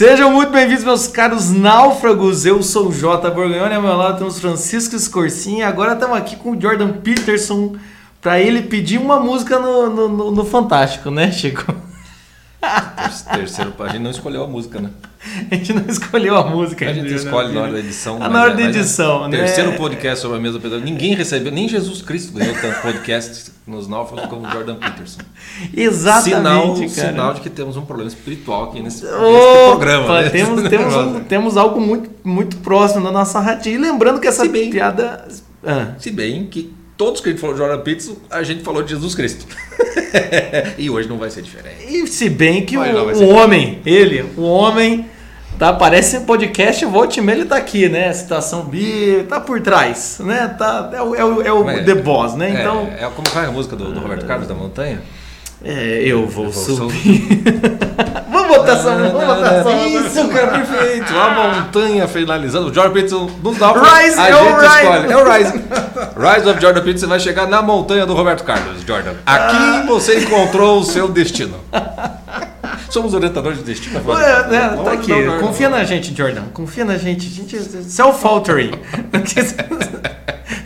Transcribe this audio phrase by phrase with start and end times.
[0.00, 2.46] Sejam muito bem-vindos, meus caros náufragos.
[2.46, 5.60] Eu sou o Jota Borgonhoni, ao meu lado temos Francisco Scorsin.
[5.60, 7.76] Agora estamos aqui com o Jordan Peterson
[8.18, 11.89] para ele pedir uma música no, no, no, no Fantástico, né, Chico?
[13.34, 14.90] Terceiro, a gente não escolheu a música, né?
[15.50, 16.88] A gente não escolheu a música.
[16.88, 18.18] A gente escolhe na hora da edição.
[18.20, 19.38] Ah, na hora da edição, né?
[19.38, 20.90] Terceiro podcast sobre a mesa pedagógica.
[20.90, 25.20] Ninguém recebeu, nem Jesus Cristo ganhou tanto podcast nos náufragos como Jordan Peterson.
[25.74, 26.88] Exatamente, sinal, cara.
[26.88, 30.22] Sinal de que temos um problema espiritual aqui nesse, nesse programa.
[30.22, 30.30] Né?
[30.30, 33.74] Temos, temos, um, temos algo muito, muito próximo da nossa ratinha.
[33.76, 35.26] E lembrando que essa Se bem- piada...
[35.64, 35.94] Ah.
[35.98, 38.90] Se bem que todos que a gente falou de Jordan Peterson, a gente falou de
[38.90, 39.46] Jesus Cristo.
[40.78, 41.84] e hoje não vai ser diferente.
[41.88, 45.06] E se bem que o, o homem, ele, o homem,
[45.58, 48.12] tá, aparece em podcast, volta e meia ele tá aqui, né?
[48.12, 50.54] Citação bíblica, tá por trás, né?
[50.58, 52.50] Tá, é o, é o, é o Mas- The Boss, né?
[52.56, 55.00] É, Então, É, como vai a música do, do Roberto Carlos da Montanha?
[55.64, 57.42] É, eu vou Eu vou subir.
[58.32, 61.14] vamos botar essa vamos botar essa Isso, cara, perfeito.
[61.14, 62.70] A montanha finalizando.
[62.70, 64.76] O Jordan Peterson nos dá Rise, a é o gente Rise.
[64.76, 65.12] escolhe.
[65.12, 65.52] É o Rise.
[66.16, 69.12] Rise of Jordan Peterson vai chegar na montanha do Roberto Carlos, Jordan.
[69.26, 71.56] Aqui você encontrou o seu destino.
[72.88, 73.98] Somos orientadores de destino.
[73.98, 74.18] agora.
[74.18, 75.12] Ué, né, Vamos tá aqui.
[75.12, 75.38] o.
[75.38, 76.42] Confia na gente, Jordan.
[76.52, 77.28] Confia na gente.
[77.28, 78.72] gente Self-altering.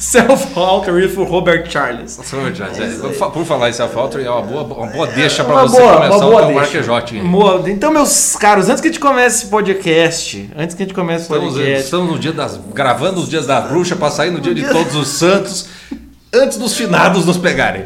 [0.11, 2.19] Self-altering for Robert Charles.
[2.23, 5.55] Senhor Jordan, é, Por por falar em self-altering, é uma boa, uma boa deixa pra
[5.55, 7.25] Uma você boa- começar o teu.
[7.25, 7.71] Boa.
[7.71, 11.23] Então, meus caros, antes que a gente comece esse podcast, antes que a gente comece
[11.23, 12.61] o Estamos, podcast, estamos no dia das.
[12.73, 15.69] gravando os dias da bruxa pra sair no dia de todos os santos,
[16.33, 17.85] antes dos finados nos pegarem.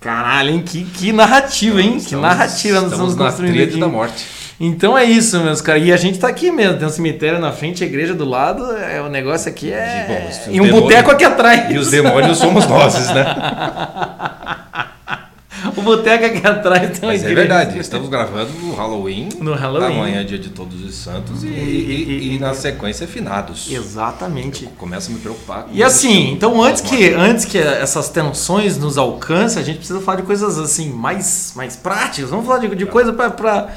[0.00, 0.62] Caralho, hein?
[0.66, 1.92] Que, que narrativa, hein?
[1.92, 3.80] que Estamos- narrativa nós estamos estamos na construindo tríade aqui.
[3.80, 4.24] da morte.
[4.64, 5.82] Então é isso, meus caras.
[5.84, 6.78] E a gente tá aqui mesmo.
[6.78, 8.64] Tem um cemitério na frente, a igreja do lado.
[8.76, 10.04] É, o negócio aqui é.
[10.06, 11.68] Bom, e um demônios- boteco aqui atrás.
[11.74, 13.24] E os demônios somos nós, né?
[15.76, 17.34] O boteco aqui atrás tem uma Mas é igreja.
[17.34, 19.28] verdade, estamos gravando no Halloween.
[19.40, 19.96] No Halloween.
[19.96, 21.42] Amanhã, dia de Todos os Santos.
[21.44, 23.70] E, E- e- e- na sequência, finados.
[23.70, 24.66] Exatamente.
[24.78, 25.64] Começa a me preocupar.
[25.64, 30.00] com E assim, então antes que, antes que essas tensões nos alcancem, a gente precisa
[30.00, 32.30] falar de coisas assim, mais, mais práticas.
[32.30, 33.68] Vamos falar de, de coisa para.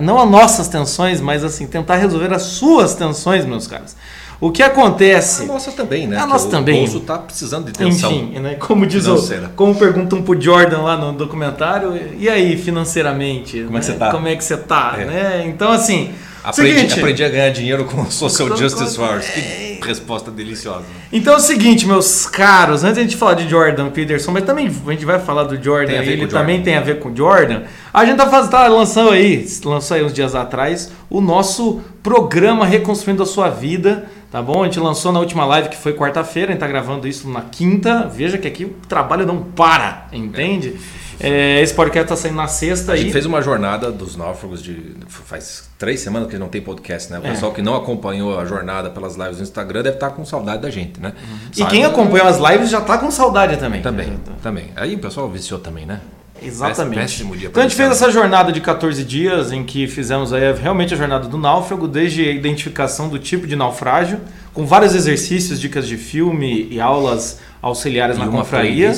[0.00, 3.94] não as nossas tensões, mas assim, tentar resolver as suas tensões, meus caros.
[4.42, 5.44] O que acontece.
[5.44, 6.16] A nossa também, né?
[6.18, 6.80] A nossa o também.
[6.80, 8.10] bolso tá precisando de tensão.
[8.10, 8.56] Enfim, né?
[8.56, 9.52] como diz o, Financeira.
[9.54, 13.62] como perguntam pro Jordan lá no documentário, e aí financeiramente?
[13.62, 13.92] Como é que né?
[13.92, 14.10] você tá?
[14.10, 15.04] Como é que você tá, É.
[15.04, 15.44] né?
[15.46, 19.30] Então assim, Aprendi, seguinte, aprendi a ganhar dinheiro com o Social Justice Force.
[19.32, 20.84] Que resposta deliciosa.
[21.12, 24.44] Então é o seguinte, meus caros, antes de a gente falar de Jordan Peterson, mas
[24.44, 26.38] também a gente vai falar do Jordan, ele o Jordan.
[26.38, 27.62] também tem a ver com o Jordan.
[27.94, 32.66] A gente tá, faz, tá lançando aí, lançou aí uns dias atrás, o nosso programa
[32.66, 34.62] Reconstruindo a Sua Vida, tá bom?
[34.62, 37.42] A gente lançou na última live que foi quarta-feira, a gente tá gravando isso na
[37.42, 38.08] quinta.
[38.08, 40.76] Veja que aqui o trabalho não para, entende?
[41.20, 43.12] É, esse podcast tá saindo na sexta A gente aí.
[43.12, 44.96] fez uma jornada dos náufragos de.
[45.08, 47.20] Faz três semanas que não tem podcast, né?
[47.22, 47.30] O É.
[47.30, 50.70] pessoal que não acompanhou a jornada pelas lives no Instagram deve estar com saudade da
[50.70, 51.12] gente, né?
[51.52, 51.70] E Sabe?
[51.70, 53.82] quem acompanhou as lives já tá com saudade também.
[53.82, 54.70] Também, também.
[54.74, 56.00] Aí o pessoal viciou também, né?
[56.44, 57.00] Exatamente.
[57.00, 60.52] Péssimo dia então a gente fez essa jornada de 14 dias em que fizemos aí
[60.52, 64.20] realmente a jornada do náufrago, desde a identificação do tipo de naufrágio,
[64.52, 68.92] com vários exercícios, dicas de filme e aulas auxiliares E na uma confraria.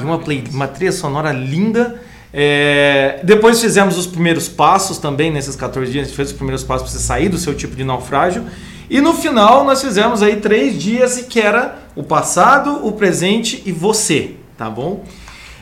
[0.00, 2.00] E uma, play, uma trilha sonora linda.
[2.32, 6.64] É, depois fizemos os primeiros passos também, nesses 14 dias, a gente fez os primeiros
[6.64, 8.44] passos para você sair do seu tipo de naufrágio.
[8.90, 13.72] E no final nós fizemos aí três dias que era o passado, o presente e
[13.72, 15.04] você, tá bom?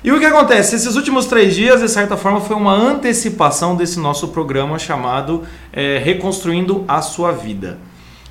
[0.05, 0.75] E o que acontece?
[0.75, 5.99] Esses últimos três dias, de certa forma, foi uma antecipação desse nosso programa chamado é,
[5.99, 7.79] Reconstruindo a Sua Vida.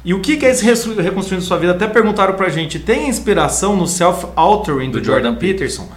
[0.04, 1.72] E o que que é esse Reconstruindo a Sua Vida?
[1.72, 5.88] Até perguntaram pra gente, tem inspiração no Self-Altering do, Do Jordan Jordan Peterson?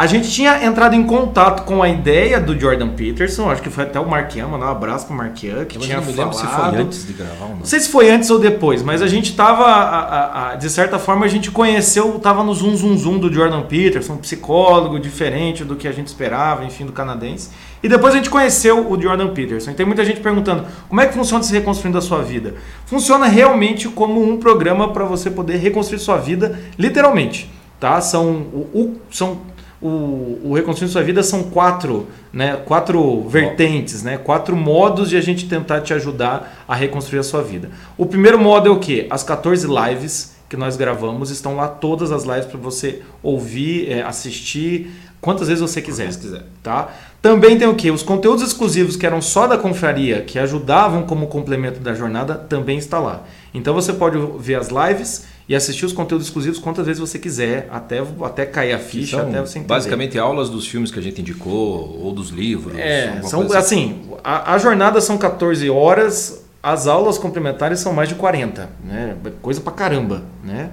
[0.00, 3.84] A gente tinha entrado em contato com a ideia do Jordan Peterson, acho que foi
[3.84, 6.46] até o Marquian, mandar um abraço pro Marquian, que Mas tinha eu não me se
[6.46, 7.56] foi antes de gravar ou não.
[7.58, 10.70] Não sei se foi antes ou depois, mas a gente tava, a- a- a- de
[10.70, 14.98] certa forma, a gente conheceu, tava no zoom zoom zoom do Jordan Peterson, um psicólogo
[14.98, 17.50] diferente do que a gente esperava, enfim, do canadense.
[17.82, 19.70] E depois a gente conheceu o Jordan Peterson.
[19.72, 22.54] E tem muita gente perguntando, como é que funciona se reconstruindo a sua vida?
[22.86, 28.00] Funciona realmente como um programa para você poder reconstruir sua vida, literalmente, tá?
[28.00, 29.49] São o, o- são
[29.82, 35.20] o, o Reconstruindo Sua Vida são quatro, né, quatro vertentes, né, quatro modos de a
[35.20, 37.70] gente tentar te ajudar a reconstruir a sua vida.
[37.96, 39.06] O primeiro modo é o quê?
[39.08, 44.02] As 14 lives que nós gravamos estão lá todas as lives para você ouvir, é,
[44.02, 44.90] assistir,
[45.20, 46.06] quantas vezes você quiser.
[46.06, 46.42] vezes quiser.
[46.62, 46.88] Tá?
[47.22, 47.90] Também tem o que?
[47.90, 52.78] Os conteúdos exclusivos que eram só da confraria, que ajudavam como complemento da jornada, também
[52.78, 53.22] está lá.
[53.54, 57.66] Então você pode ver as lives e assistir os conteúdos exclusivos quantas vezes você quiser,
[57.72, 59.66] até, até cair a ficha, são até você entender.
[59.66, 62.78] basicamente aulas dos filmes que a gente indicou ou dos livros.
[62.78, 68.08] É, são, coisa assim, a, a jornada são 14 horas, as aulas complementares são mais
[68.08, 69.16] de 40, né?
[69.42, 70.70] Coisa pra caramba, né?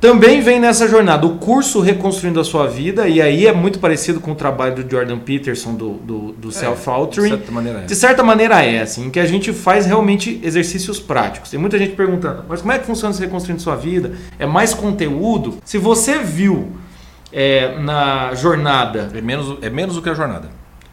[0.00, 4.20] Também vem nessa jornada o curso Reconstruindo a Sua Vida, e aí é muito parecido
[4.20, 7.30] com o trabalho do Jordan Peterson, do, do, do É, Self-Authoring.
[7.30, 7.84] De certa maneira é.
[7.84, 11.50] De certa maneira é, assim, que a gente faz realmente exercícios práticos.
[11.50, 14.12] Tem muita gente perguntando, mas como é que funciona esse Reconstruindo Sua Vida?
[14.38, 15.58] É mais conteúdo?
[15.64, 16.72] Se você viu
[17.32, 20.48] é, na jornada, É menos, é menos do que a jornada.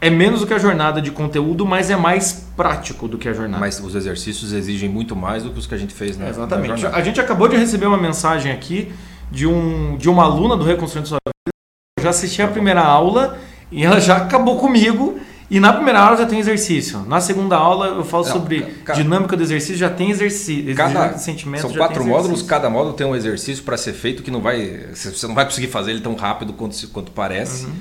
[0.06, 3.32] É menos do que a jornada de conteúdo, mas é mais prático do que a
[3.32, 3.58] jornada.
[3.58, 6.30] Mas os exercícios exigem muito mais do que os que a gente fez na, na
[6.30, 6.66] exatamente.
[6.80, 6.96] jornada.
[6.96, 8.92] A gente acabou de receber uma mensagem aqui
[9.30, 11.52] de, um, de uma aluna do Reconstruindo Sua Vida.
[11.98, 13.38] Eu já assisti a primeira aula
[13.72, 15.18] e ela já acabou comigo.
[15.50, 17.00] E na primeira aula já tem exercício.
[17.06, 20.74] Na segunda aula eu falo Não, sobre ca- dinâmica do exercício, já tem exercício.
[20.74, 24.40] Cada, sentimento, são quatro módulos, cada módulo tem um exercício para ser feito que não
[24.40, 24.86] vai.
[24.94, 27.66] Você não vai conseguir fazer ele tão rápido quanto, quanto parece.
[27.66, 27.72] Uhum.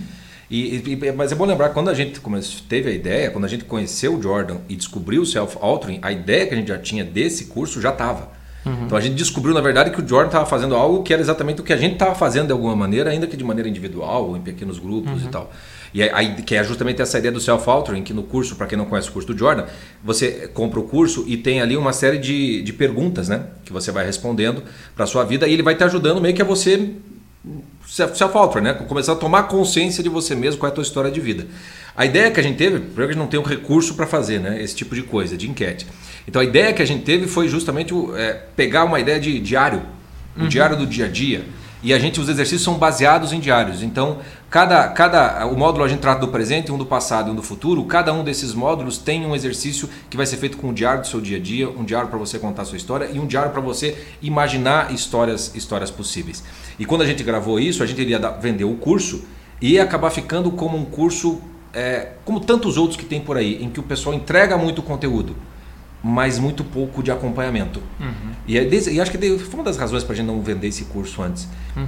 [0.55, 0.75] E,
[1.07, 2.19] e- mas é bom lembrar que quando a gente
[2.69, 6.45] teve a ideia, quando a gente conheceu o Jordan e descobriu o self-authoring, a ideia
[6.45, 8.29] que a gente já tinha desse curso já estava.
[8.65, 8.83] Uhum.
[8.85, 11.59] Então a gente descobriu, na verdade, que o Jordan estava fazendo algo que era exatamente
[11.59, 14.37] o que a gente estava fazendo de alguma maneira, ainda que de maneira individual ou
[14.37, 15.27] em pequenos grupos Uhum.
[15.27, 15.51] e tal.
[15.93, 18.85] E aí, que é justamente essa ideia do self-authoring, que no curso, para quem não
[18.85, 19.65] conhece o curso do Jordan,
[20.03, 23.47] você compra o curso e tem ali uma série de, de perguntas, né?
[23.65, 24.63] Que você vai respondendo
[24.95, 26.91] para sua vida e ele vai te ajudando meio que a você
[27.93, 28.73] self-authoring, né?
[28.73, 31.45] Começar a tomar consciência de você mesmo, qual é a tua história de vida.
[31.95, 34.07] A ideia que a gente teve, primeiro que a gente não tem um recurso para
[34.07, 34.61] fazer, né?
[34.61, 35.85] Esse tipo de coisa, de enquete.
[36.27, 39.83] Então a ideia que a gente teve foi justamente é, pegar uma ideia de diário,
[40.35, 41.43] o diário do dia a dia.
[41.83, 43.83] E a gente, os exercícios são baseados em diários.
[43.83, 44.19] Então,
[44.49, 47.43] cada, cada o módulo a gente trata do presente, um do passado e um do
[47.43, 47.83] futuro.
[47.83, 51.07] Cada um desses módulos tem um exercício que vai ser feito com um diário do
[51.07, 53.51] seu dia a dia, um diário para você contar a sua história e um diário
[53.51, 56.41] para você imaginar histórias, histórias possíveis.
[56.79, 59.25] E quando a gente gravou isso, a gente iria vender o curso
[59.61, 61.41] e ia acabar ficando como um curso,
[61.73, 65.35] é, como tantos outros que tem por aí, em que o pessoal entrega muito conteúdo
[66.03, 67.81] mas muito pouco de acompanhamento.
[68.45, 70.67] E, é desse- e acho que foi uma das razões para a gente não vender
[70.67, 71.47] esse curso antes,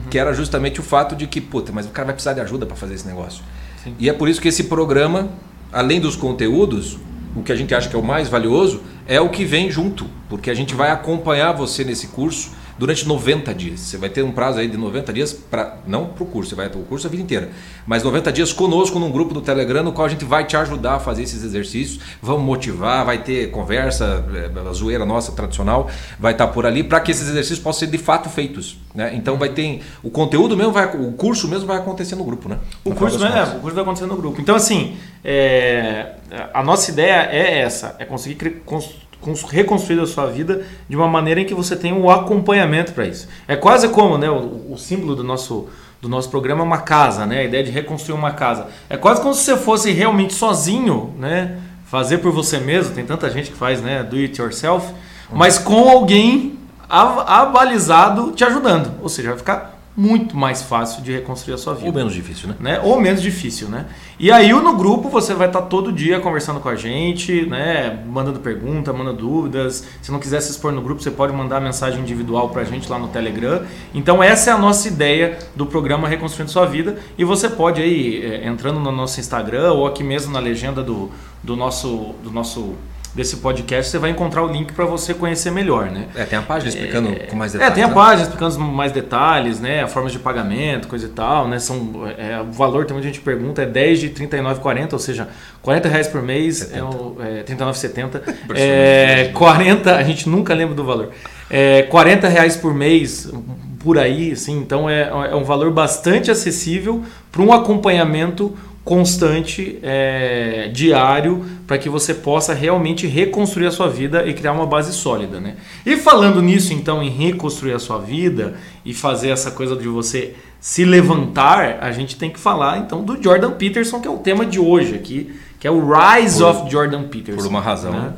[0.09, 2.65] que era justamente o fato de que, puta, mas o cara vai precisar de ajuda
[2.65, 3.43] para fazer esse negócio.
[3.83, 3.93] Sim.
[3.99, 5.29] E é por isso que esse programa,
[5.71, 6.97] além dos conteúdos,
[7.35, 10.07] o que a gente acha que é o mais valioso é o que vem junto,
[10.29, 13.79] porque a gente vai acompanhar você nesse curso durante 90 dias.
[13.79, 16.55] Você vai ter um prazo aí de 90 dias para não para o curso, você
[16.55, 17.49] vai ter o curso a vida inteira,
[17.87, 20.95] mas 90 dias conosco num grupo do Telegram no qual a gente vai te ajudar
[20.95, 24.25] a fazer esses exercícios, vamos motivar, vai ter conversa,
[24.69, 25.89] a zoeira nossa tradicional
[26.19, 29.13] vai estar por ali para que esses exercícios possam ser de fato feitos, né?
[29.15, 32.57] Então vai ter o conteúdo mesmo vai o curso mesmo vai acontecer no grupo, né?
[32.83, 34.41] O No curso, é, o curso vai acontecer no grupo.
[34.41, 36.13] Então, assim, é,
[36.53, 39.04] a nossa ideia é essa: é conseguir cre- cons- cons-
[39.49, 43.27] reconstruir a sua vida de uma maneira em que você tenha um acompanhamento para isso.
[43.47, 45.67] É quase como né, o, o símbolo do nosso,
[46.01, 47.39] do nosso programa é uma casa, né?
[47.39, 48.67] A ideia de reconstruir uma casa.
[48.89, 51.57] É quase como se você fosse realmente sozinho, né?
[51.85, 52.93] Fazer por você mesmo.
[52.93, 54.03] Tem tanta gente que faz, né?
[54.03, 54.93] Do it yourself,
[55.31, 56.57] mas com alguém
[56.89, 58.91] a- abalizado te ajudando.
[59.01, 62.49] Ou seja, vai ficar muito mais fácil de reconstruir a sua vida Ou menos difícil,
[62.49, 62.55] né?
[62.59, 62.81] né?
[62.83, 63.85] Ou menos difícil, né?
[64.19, 68.03] E aí no grupo você vai estar todo dia conversando com a gente, né?
[68.05, 69.87] Mandando pergunta, mandando dúvidas.
[70.01, 72.99] Se não quiser se expor no grupo, você pode mandar mensagem individual pra gente lá
[72.99, 73.63] no Telegram.
[73.93, 76.97] Então essa é a nossa ideia do programa Reconstruindo Sua Vida.
[77.17, 81.09] E você pode aí, é, entrando no nosso Instagram ou aqui mesmo na legenda do,
[81.41, 82.15] do nosso...
[82.21, 82.75] Do nosso
[83.15, 86.07] desse podcast, você vai encontrar o link para você conhecer melhor, né?
[86.15, 87.75] É, tem a página explicando com mais É, detalhes.
[87.75, 87.93] tem a né?
[87.93, 89.87] página explicando mais detalhes, né?
[89.87, 91.57] Formas de pagamento, coisa e tal, né?
[91.57, 95.29] São, é, o valor, tem muita gente que pergunta, é 10 de 39,40, ou seja,
[95.61, 98.21] 40 reais por mês, é, o- é 39,70.
[98.53, 101.11] É, 40, a gente nunca lembra do valor.
[101.49, 103.31] É, 40 reais por mês,
[103.79, 108.53] por aí, assim, então é, é um valor bastante acessível para um acompanhamento
[108.85, 114.67] constante, é, diário, para que você possa realmente reconstruir a sua vida e criar uma
[114.67, 115.55] base sólida, né?
[115.83, 118.53] E falando nisso, então, em reconstruir a sua vida
[118.85, 123.21] e fazer essa coisa de você se levantar, a gente tem que falar então do
[123.21, 126.71] Jordan Peterson, que é o tema de hoje aqui, que é o Rise Por- of
[126.71, 127.41] Jordan Peterson.
[127.41, 128.13] Por uma razão né?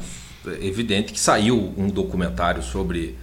[0.61, 3.15] evidente que saiu um documentário sobre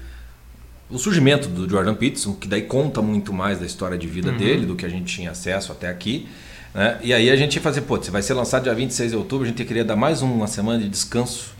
[0.90, 4.12] o surgimento do Jordan Peterson, que daí conta muito mais da história de Uhum.
[4.12, 6.26] vida dele, do que a gente tinha acesso até aqui.
[6.74, 6.98] Né?
[7.02, 9.44] E aí a gente ia fazer, pô, você vai ser lançado dia 26 de outubro,
[9.46, 11.54] a gente queria dar mais uma semana de descanso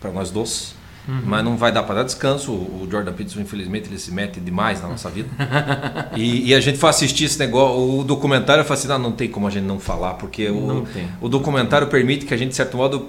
[0.00, 0.78] para nós dois.
[1.08, 1.22] Uhum.
[1.24, 2.52] Mas não vai dar para dar descanso.
[2.52, 5.28] O Jordan Peterson, infelizmente, ele se mete demais na nossa vida.
[6.14, 9.12] e, e a gente foi assistir esse negócio, o documentário, eu falei assim: não, não
[9.12, 11.08] tem como a gente não falar, porque Não o, tem.
[11.20, 13.08] o documentário permite que a gente, de certo modo,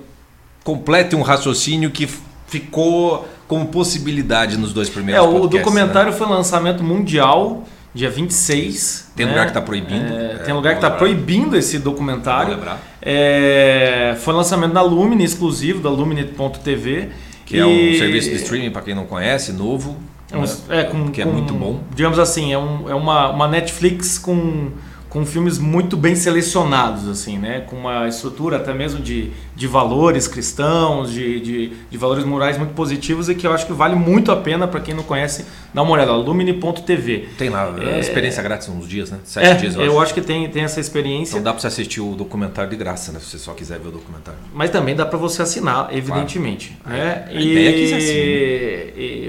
[0.63, 2.07] complete um raciocínio que
[2.47, 6.17] ficou como possibilidade nos dois É, primeiros o podcasts, documentário né?
[6.17, 9.11] foi lançamento mundial, dia 26.
[9.15, 9.31] Tem né?
[9.31, 12.57] lugar que tá proibindo, É, é, tem lugar que está proibindo esse documentário.
[13.01, 17.09] É, foi lançamento da Lumine, exclusivo, da Lumine.tv.
[17.45, 19.97] Que é um serviço de streaming, para quem não conhece, novo.
[20.31, 20.47] É, um- né?
[20.69, 21.81] é, com, que é com- muito bom.
[21.93, 24.69] Digamos assim, é, um- é uma, uma Netflix com,
[25.11, 27.59] com filmes muito bem selecionados, assim, né?
[27.67, 32.73] Com uma estrutura até mesmo de, de valores cristãos, de, de, de valores morais muito
[32.73, 35.81] positivos e que eu acho que vale muito a pena para quem não conhece dar
[35.81, 36.13] uma olhada.
[36.13, 37.27] Lumine.tv.
[37.37, 37.99] Tem lá, É.
[37.99, 39.19] experiência grátis uns dias, né?
[39.25, 41.33] Sete É, dias, eu acho que tem, tem essa experiência.
[41.33, 43.19] Então dá pra você assistir o documentário de graça, né?
[43.19, 44.39] Se você só quiser ver o documentário.
[44.53, 46.77] Mas também dá para você assinar, evidentemente.
[46.85, 47.25] né?
[47.27, 48.17] A ideia é que assine.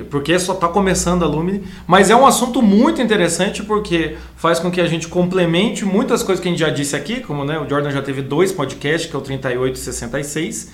[0.00, 1.64] e- porque só está começando a Lumine.
[1.88, 6.42] Mas é um assunto muito interessante porque faz com que a gente complemente muitas coisas
[6.42, 9.16] que a gente já disse aqui, como né, o Jordan já teve dois podcasts, que
[9.16, 10.70] é o 38 e 66.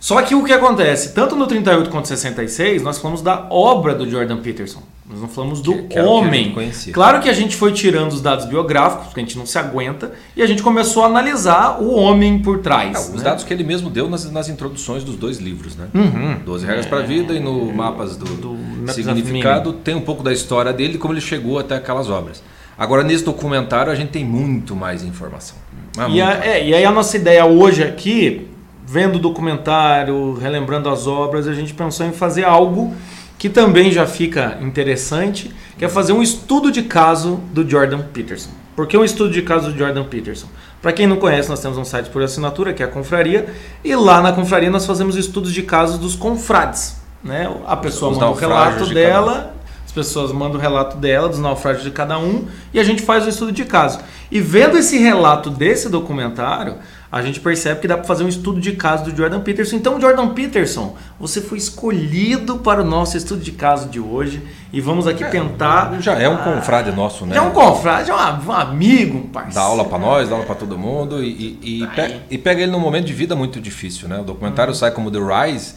[0.00, 4.08] Só que o que acontece, tanto no 38 quanto 66, nós falamos da obra do
[4.08, 4.80] Jordan Peterson.
[5.10, 6.52] Nós não falamos do Que- que que homem.
[6.52, 6.92] conhecia.
[6.92, 10.12] Claro que a gente foi tirando os dados biográficos, porque a gente não se aguenta,
[10.36, 13.08] e a gente começou a analisar o homem por trás.
[13.08, 13.24] Os né?
[13.24, 15.88] dados que ele mesmo deu nas, nas introduções dos dois livros, né?
[15.94, 16.36] Uhum.
[16.44, 20.32] 12 regras para a vida e no mapas do, do significado tem um pouco da
[20.32, 22.42] história dele e como ele chegou até aquelas obras.
[22.78, 25.56] Agora nesse documentário a gente tem muito mais informação.
[25.96, 28.46] Mas E, a- é, e aí a nossa ideia hoje aqui,
[28.86, 32.94] vendo o documentário, relembrando as obras, a gente pensou em fazer algo
[33.36, 38.50] que também já fica interessante, que é fazer um estudo de caso do Jordan Peterson.
[38.74, 40.46] Por que um estudo de caso do Jordan Peterson?
[40.80, 43.46] Para quem não conhece, nós temos um site por assinatura, que é a Confraria,
[43.84, 46.96] e lá na Confraria nós fazemos estudos de casos dos confrades.
[47.22, 47.52] Né?
[47.66, 49.54] A pessoa Os manda o relato de dela,
[50.06, 53.28] pessoas mandam o relato dela, dos naufrágios de cada um, e a gente faz o
[53.28, 53.98] estudo de caso.
[54.30, 56.76] E vendo esse relato desse documentário,
[57.10, 59.76] a gente percebe que dá para fazer um estudo de caso do Jordan Peterson.
[59.76, 64.80] Então, Jordan Peterson, você foi escolhido para o nosso estudo de caso de hoje e
[64.80, 65.96] vamos aqui tentar.
[66.00, 67.34] Já é um confrade nosso, né?
[67.34, 69.54] Já é um confrade, é um, um amigo, um parceiro.
[69.54, 72.62] Dá aula para nós, dá aula para todo mundo e, e, e pe- e pega
[72.62, 74.20] ele num momento de vida muito difícil, né?
[74.20, 75.74] O documentário sai como The Rise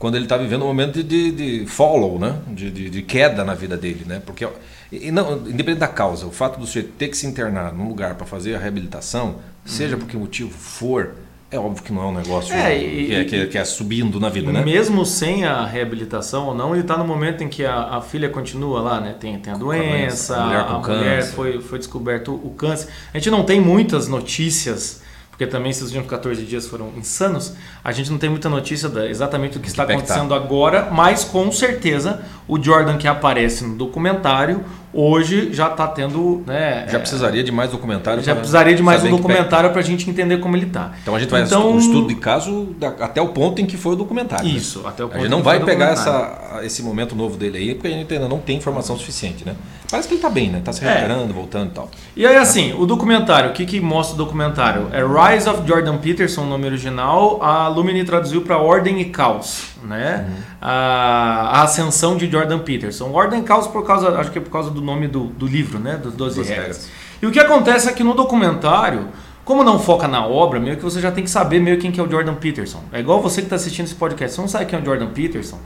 [0.00, 2.36] quando ele está vivendo um momento de, de, de follow, né?
[2.48, 4.20] De, de, de queda na vida dele, né?
[4.24, 4.48] Porque
[4.90, 8.16] e não, independente da causa, o fato do sujeito ter que se internar num lugar
[8.16, 11.12] para fazer a reabilitação, seja por que motivo for,
[11.50, 13.64] é óbvio que não é um negócio É, e- que, é, que, é, que é
[13.64, 14.64] subindo na vida, né?
[14.64, 18.28] Mesmo sem a reabilitação ou não, ele está no momento em que a, a filha
[18.30, 19.14] continua lá, né?
[19.20, 22.88] Tem, tem a doença, a mulher com a mulher foi, foi descoberto o câncer.
[23.12, 25.02] A gente não tem muitas notícias,
[25.40, 27.54] porque também esses últimos 14 dias foram insanos.
[27.82, 29.94] A gente não tem muita notícia da, exatamente do que está que tá.
[29.94, 36.42] acontecendo agora, mas com certeza o Jordan que aparece no documentário hoje já está tendo.
[36.46, 38.22] Né, Já é, precisaria de mais documentário.
[38.22, 40.92] já precisaria de mais um documentário para a gente entender como ele está.
[41.02, 43.76] Então a gente vai Então- um estudo de caso da- até o ponto em que
[43.76, 44.44] foi o documentário.
[44.46, 44.52] né?
[44.52, 47.74] Isso, até o ponto A gente não vai pegar essa, esse momento novo dele aí,
[47.74, 49.54] porque a gente ainda não tem informação suficiente, né?
[49.90, 50.60] Parece que ele tá bem, né?
[50.64, 50.88] Tá se É.
[50.88, 51.90] recuperando, voltando e tal.
[52.16, 54.88] E aí, assim, o documentário, o que, que mostra o documentário?
[54.92, 57.42] É Rise of Jordan Peterson, o nome original.
[57.42, 60.28] A Lumini traduziu para Ordem e Caos, né?
[60.60, 63.10] A, a ascensão de Jordan Peterson.
[63.10, 65.78] Ordem e Caos por causa, acho que é por causa do nome do, do livro,
[65.78, 65.96] né?
[65.96, 66.66] Dos 12 Doze regras.
[66.66, 66.90] regras.
[67.22, 69.08] E o que acontece é que no documentário,
[69.44, 72.00] como não foca na obra, meio que você já tem que saber meio quem que
[72.00, 72.82] é o Jordan Peterson.
[72.92, 75.08] É igual você que está assistindo esse podcast, você não sabe quem é o Jordan
[75.08, 75.58] Peterson.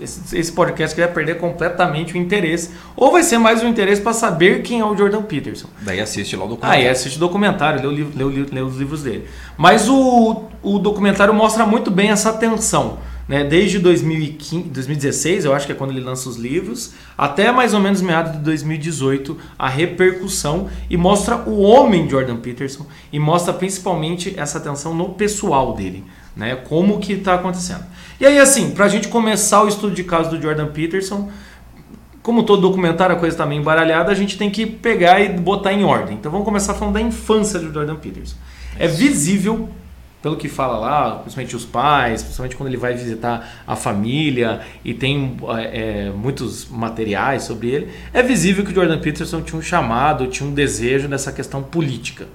[0.00, 2.70] Esse, esse podcast que vai perder completamente o interesse.
[2.96, 5.68] Ou vai ser mais um interesse para saber quem é o Jordan Peterson.
[5.82, 6.84] Daí assiste lá o documentário.
[6.84, 9.26] e assiste o documentário, lê, o livro- lê o lê os livros dele.
[9.56, 12.98] Mas o, o documentário mostra muito bem essa tensão.
[13.26, 13.42] Né?
[13.42, 17.80] Desde 2015, 2016, eu acho que é quando ele lança os livros, até mais ou
[17.80, 24.34] menos meados de 2018, a repercussão e mostra o homem Jordan Peterson e mostra principalmente
[24.38, 26.04] essa tensão no pessoal dele,
[26.36, 26.54] né?
[26.54, 27.84] Como que está acontecendo.
[28.24, 31.30] E aí, assim, para a gente começar o estudo de caso do Jordan Peterson,
[32.22, 35.74] como todo documentário, a coisa está meio embaralhada, a gente tem que pegar e botar
[35.74, 36.16] em ordem.
[36.16, 38.34] Então vamos começar falando da infância do Jordan Peterson.
[38.78, 39.68] É visível,
[40.22, 44.94] pelo que fala lá, principalmente os pais, principalmente quando ele vai visitar a família e
[44.94, 49.62] tem é, é, muitos materiais sobre ele, é visível que o Jordan Peterson tinha um
[49.62, 52.26] chamado, tinha um desejo nessa questão política.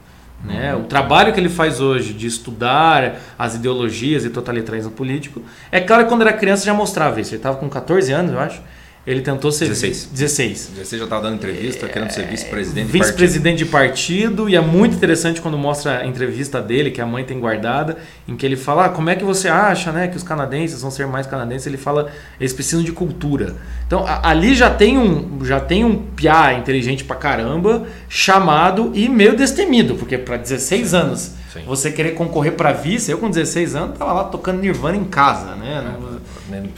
[0.44, 0.74] Né?
[0.76, 5.42] O trabalho que ele faz hoje de estudar as ideologias e totalitarismo político,
[5.72, 7.32] é claro que quando era criança já mostrava isso.
[7.32, 8.62] Ele estava com 14 anos, eu acho.
[9.10, 10.10] Ele tentou ser 16.
[10.14, 10.72] 16.
[10.84, 13.04] Você já estava dando entrevista, querendo ser vice-presidente de partido.
[13.06, 17.24] Vice-presidente de partido, e é muito interessante quando mostra a entrevista dele, que a mãe
[17.24, 17.98] tem guardada,
[18.28, 20.92] em que ele fala: ah, como é que você acha né, que os canadenses vão
[20.92, 21.66] ser mais canadenses?
[21.66, 23.56] Ele fala: eles precisam de cultura.
[23.88, 29.10] Então a- ali já tem um, já tem um piá inteligente pra caramba, chamado e
[29.10, 31.62] meio destemido, porque para 16 anos Sim.
[31.66, 35.56] você querer concorrer para vice, eu com 16 anos tava lá tocando Nirvana em casa,
[35.56, 35.84] né?
[36.00, 36.19] Não-
[36.50, 36.72] Nem, nem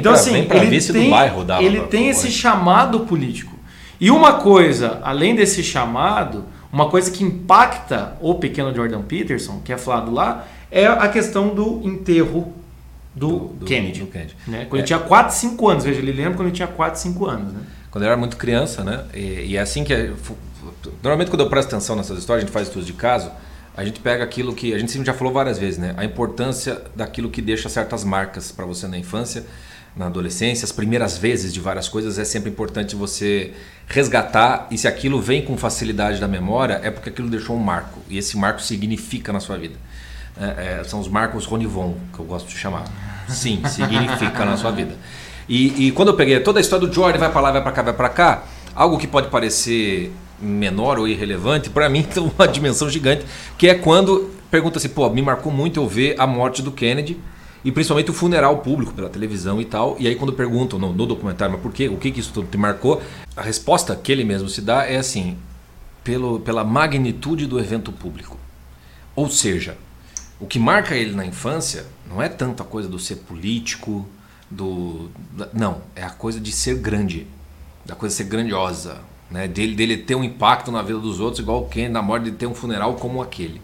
[0.00, 2.30] então, pra, assim, nem pra ele vice tem, do bairro dava ele tem pra- esse
[2.30, 3.56] chamado político.
[4.00, 9.72] E uma coisa, além desse chamado, uma coisa que impacta o pequeno Jordan Peterson, que
[9.72, 12.52] é falado lá, é a questão do enterro
[13.14, 14.00] do, Do- Kennedy.
[14.00, 14.36] do Kennedy.
[14.46, 14.66] né?
[14.68, 14.86] Quando ele É.
[14.86, 17.52] tinha 4, 5 anos, veja, ele lembra quando ele tinha 4, 5 anos.
[17.52, 17.60] Né?
[17.90, 19.04] Quando eu era muito criança, né?
[19.14, 19.92] E, e é assim que.
[19.92, 20.12] é-
[21.02, 23.30] Normalmente, quando eu presto atenção nessas histórias, a gente faz estudos de caso,
[23.78, 24.74] a gente pega aquilo que.
[24.74, 25.94] A gente já falou várias vezes, né?
[25.96, 29.46] A importância daquilo que deixa certas marcas para você na infância,
[29.96, 33.54] na adolescência, as primeiras vezes de várias coisas, é sempre importante você
[33.86, 34.66] resgatar.
[34.68, 38.00] E se aquilo vem com facilidade da memória, é porque aquilo deixou um marco.
[38.08, 39.76] E esse marco significa na sua vida.
[40.36, 42.82] É, é, são os marcos Ronivon, que eu gosto de chamar.
[43.28, 44.96] Sim, significa na sua vida.
[45.48, 47.70] E, e quando eu peguei toda a história do Jordan, vai pra lá, vai pra
[47.70, 48.42] cá, vai pra cá,
[48.74, 53.24] algo que pode parecer menor ou irrelevante, pra mim tem uma dimensão gigante,
[53.56, 57.18] que é quando pergunta assim, pô, me marcou muito eu ver a morte do Kennedy
[57.64, 59.96] e principalmente o funeral público pela televisão e tal.
[59.98, 61.88] E aí quando perguntam no, no documentário, mas por quê?
[61.88, 63.02] O que que isso tudo te marcou?
[63.36, 65.36] A resposta que ele mesmo se dá é assim,
[66.02, 68.38] pelo, pela magnitude do evento público.
[69.14, 69.76] Ou seja,
[70.40, 74.06] o que marca ele na infância não é tanto a coisa do ser político,
[74.50, 75.10] do.
[75.52, 77.26] Não, é a coisa de ser grande,
[77.84, 78.98] da coisa ser grandiosa,
[79.30, 79.46] né?
[79.48, 82.46] dele, dele ter um impacto na vida dos outros, igual quem na morte de ter
[82.46, 83.60] um funeral como aquele.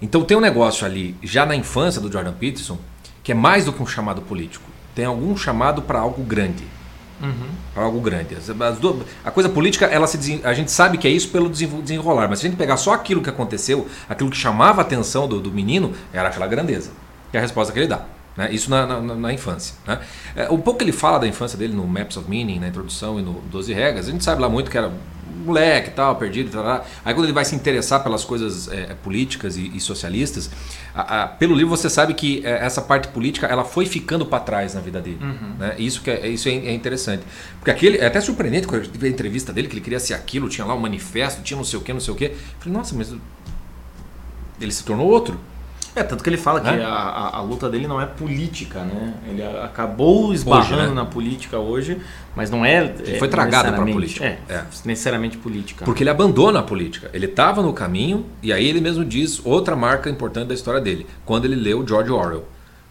[0.00, 2.78] Então tem um negócio ali, já na infância do Jordan Peterson,
[3.22, 4.64] que é mais do que um chamado político.
[4.94, 6.64] Tem algum chamado para algo grande
[7.74, 8.34] para algo grande.
[8.34, 11.48] As- as duas- a coisa política, ela se a gente sabe que é isso pelo
[11.48, 15.26] desenrolar, mas se a gente pegar só aquilo que aconteceu, aquilo que chamava a atenção
[15.26, 16.90] do, do menino, era aquela grandeza,
[17.30, 18.02] que é a resposta que ele dá.
[18.36, 18.52] Né?
[18.52, 19.74] Isso na, na- na infância.
[19.86, 19.98] Né?
[20.34, 23.22] É, um pouco ele fala da infância dele no Maps of Meaning, na introdução e
[23.22, 24.92] no 12 Regras, a gente sabe lá muito que era
[25.44, 26.86] moleque tal, perdido, tal, tal.
[27.04, 30.50] aí quando ele vai se interessar pelas coisas é, políticas e, e socialistas,
[30.94, 34.40] a- a- pelo livro você sabe que é, essa parte política ela foi ficando para
[34.40, 35.18] trás na vida dele.
[35.58, 35.74] Né?
[35.78, 37.22] Isso, que é, isso é, é interessante.
[37.60, 40.14] Porque aquele, é até surpreendente quando eu tive a entrevista dele, que ele queria ser
[40.14, 42.32] aquilo, tinha lá um manifesto, tinha não sei o que, não sei o que.
[42.58, 43.14] Falei, nossa, mas
[44.60, 45.38] ele se tornou outro.
[45.96, 46.84] É, tanto que ele fala que Né?
[46.84, 49.14] a, a, a luta dele não é política, né?
[49.28, 50.94] Ele acabou esbarrando né?
[50.94, 51.98] na política hoje,
[52.36, 52.94] mas não é.
[53.04, 54.24] Ele foi tragado necessariamente- política.
[54.26, 54.64] É, É.
[54.84, 55.84] necessariamente política.
[55.86, 57.10] Porque ele abandona a política.
[57.14, 61.06] Ele estava no caminho, e aí ele mesmo diz outra marca importante da história dele,
[61.24, 62.44] quando ele leu George Orwell.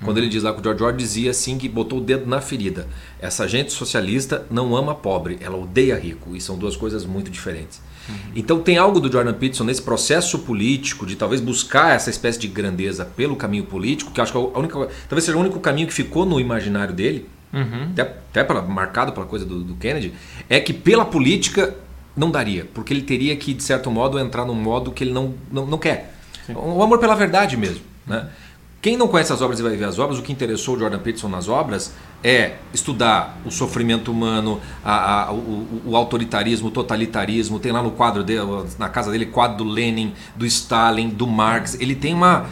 [0.03, 2.41] Quando ele diz lá que o George Orwell dizia assim que botou o dedo na
[2.41, 2.85] ferida.
[3.19, 6.35] Essa gente socialista não ama pobre, ela odeia rico.
[6.35, 7.81] E são duas coisas muito diferentes.
[8.35, 12.47] Então tem algo do Jordan Peterson nesse processo político de talvez buscar essa espécie de
[12.47, 14.75] grandeza pelo caminho político, que acho que é a única,
[15.09, 17.89] talvez seja o único caminho que ficou no imaginário dele, Uhum.
[17.93, 20.13] até, até pela- marcado pela coisa do, do Kennedy,
[20.49, 21.73] é que pela política
[22.15, 25.33] não daria, porque ele teria que, de certo modo, entrar num modo que ele não,
[25.51, 26.13] não, não quer.
[26.53, 27.79] O amor pela verdade mesmo.
[28.05, 28.27] Né?
[28.81, 30.99] Quem não conhece as obras e vai ver as obras, o que interessou o Jordan
[30.99, 31.93] Peterson nas obras
[32.27, 37.59] é estudar o sofrimento humano, a- a- o, o- autoritarismo, o totalitarismo.
[37.59, 38.41] Tem lá no quadro dele,
[38.79, 41.77] na casa dele, quadro do Lenin, do Stalin, do Marx.
[41.79, 42.47] Ele tem uma,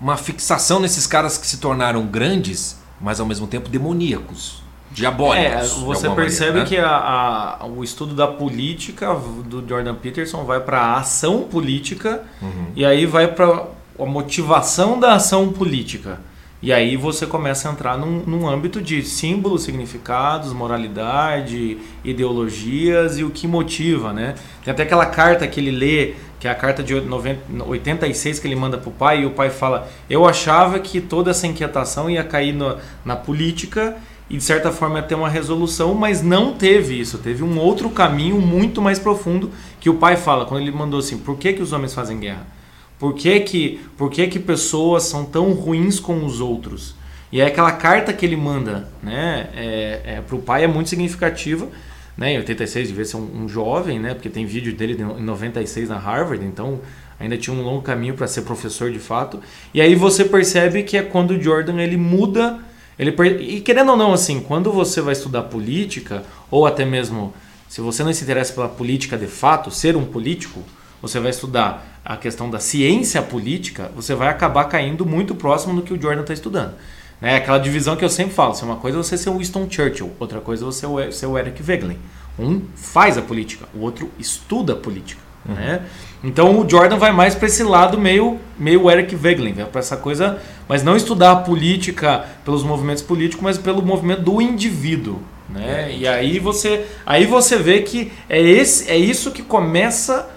[0.00, 4.62] uma fixação nesses caras que se tornaram grandes, mas ao mesmo tempo demoníacos,
[4.92, 5.72] diabólicos.
[5.72, 6.76] É, você percebe maneira, né?
[6.76, 9.12] que a- a- o estudo da política
[9.44, 12.66] do Jordan Peterson vai para a ação política Uhum.
[12.76, 13.64] e aí vai para
[13.98, 16.20] a motivação da ação política.
[16.62, 23.24] E aí você começa a entrar num, num âmbito de símbolos, significados, moralidade, ideologias e
[23.24, 24.34] o que motiva, né?
[24.64, 28.46] Tem até aquela carta que ele lê, que é a carta de 90 86 que
[28.48, 32.24] ele manda pro pai, e o pai fala: Eu achava que toda essa inquietação ia
[32.24, 33.96] cair no- na política
[34.28, 37.18] e de certa forma ter uma resolução, mas não teve isso.
[37.18, 41.18] Teve um outro caminho muito mais profundo que o pai fala quando ele mandou assim:
[41.18, 42.46] Por que, que os homens fazem guerra?
[42.98, 46.94] Por que que, por que que pessoas são tão ruins com os outros?
[47.30, 50.88] E aí aquela carta que ele manda né, é, é, para o pai é muito
[50.88, 51.68] significativa.
[52.16, 55.90] Né, em 86 devia ser um, um jovem, né, porque tem vídeo dele em 96
[55.90, 56.80] na Harvard, então
[57.20, 59.38] ainda tinha um longo caminho para ser professor de fato.
[59.74, 62.58] E aí você percebe que é quando o Jordan ele muda,
[62.98, 67.34] ele per- e querendo ou não assim, quando você vai estudar política ou até mesmo
[67.68, 70.62] se você não se interessa pela política de fato, ser um político,
[71.02, 75.82] você vai estudar a questão da ciência política, você vai acabar caindo muito próximo do
[75.82, 76.74] que o Jordan está estudando.
[77.20, 79.66] É aquela divisão que eu sempre falo: se uma coisa é você ser o Winston
[79.68, 81.98] Churchill, outra coisa é você ser o Eric Wegelin.
[82.38, 85.20] Um faz a política, o outro estuda a política.
[85.44, 85.82] Né?
[86.22, 89.96] Então o Jordan vai mais para esse lado meio, meio Eric Wegelin, vai para essa
[89.96, 95.22] coisa, mas não estudar a política pelos movimentos políticos, mas pelo movimento do indivíduo.
[95.48, 95.94] Né?
[95.96, 100.28] E aí você, aí você vê que é, esse, é isso que começa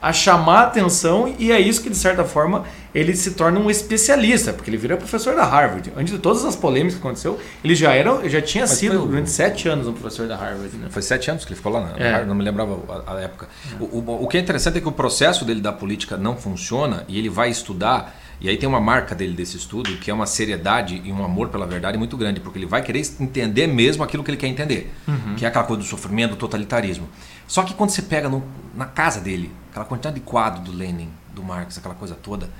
[0.00, 3.70] a chamar a atenção e é isso que, de certa forma, ele se torna um
[3.70, 5.92] especialista, porque ele vira professor da Harvard.
[5.96, 9.30] Antes de todas as polêmicas que aconteceu, ele já era, já tinha Mas sido durante
[9.30, 10.76] sete anos um professor da Harvard.
[10.76, 10.86] Né?
[10.90, 12.04] Foi sete anos que ele ficou lá, é.
[12.04, 13.48] Harvard, não me lembrava a, a época.
[13.72, 13.82] É.
[13.82, 17.04] O, o, o que é interessante é que o processo dele da política não funciona
[17.08, 20.26] e ele vai estudar e aí tem uma marca dele desse estudo, que é uma
[20.26, 24.22] seriedade e um amor pela verdade muito grande, porque ele vai querer entender mesmo aquilo
[24.22, 25.34] que ele quer entender, uhum.
[25.36, 27.08] que é aquela coisa do sofrimento, do totalitarismo.
[27.48, 31.10] Só que quando você pega no, na casa dele, aquela quantidade de quadro do Lenin,
[31.34, 32.50] do Marx, aquela coisa toda,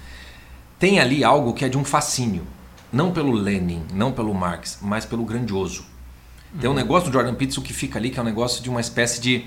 [0.78, 2.44] tem ali algo que é de um fascínio.
[2.90, 5.84] Não pelo Lenin, não pelo Marx, mas pelo grandioso.
[6.54, 6.60] Uhum.
[6.60, 8.80] Tem um negócio do Jordan Peterson que fica ali, que é um negócio de uma
[8.80, 9.44] espécie de,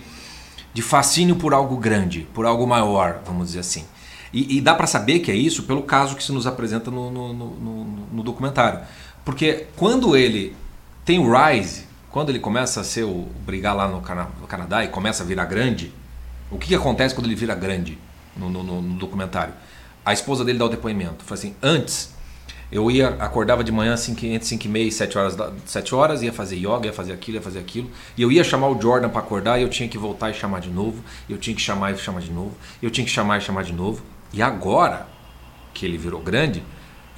[0.73, 3.85] de fascínio por algo grande, por algo maior, vamos dizer assim.
[4.33, 7.11] E, e dá para saber que é isso pelo caso que se nos apresenta no,
[7.11, 8.79] no, no, no, documentário.
[9.25, 10.55] Porque quando ele
[11.03, 14.83] tem o Rise, quando ele começa a ser o brigar lá no, Cana no Canadá
[14.83, 15.93] e começa a virar grande,
[16.51, 17.97] o que, que acontece quando ele vira grande
[18.35, 19.53] no, documentário?
[20.05, 21.23] A esposa dele dá o depoimento.
[21.23, 22.13] Fala assim: antes
[22.71, 26.21] eu ia, acordava de manhã cinco, entre 5 e meia e 7 horas, 7 horas,
[26.21, 27.89] ia fazer yoga, ia fazer aquilo, ia fazer aquilo.
[28.17, 30.59] E eu ia chamar o Jordan para acordar e eu tinha que voltar e chamar
[30.59, 31.03] de novo.
[31.29, 32.55] Eu tinha que chamar e chamar de novo.
[32.81, 34.03] Eu tinha que chamar e chamar de novo.
[34.33, 35.07] E agora
[35.73, 36.63] que ele virou grande,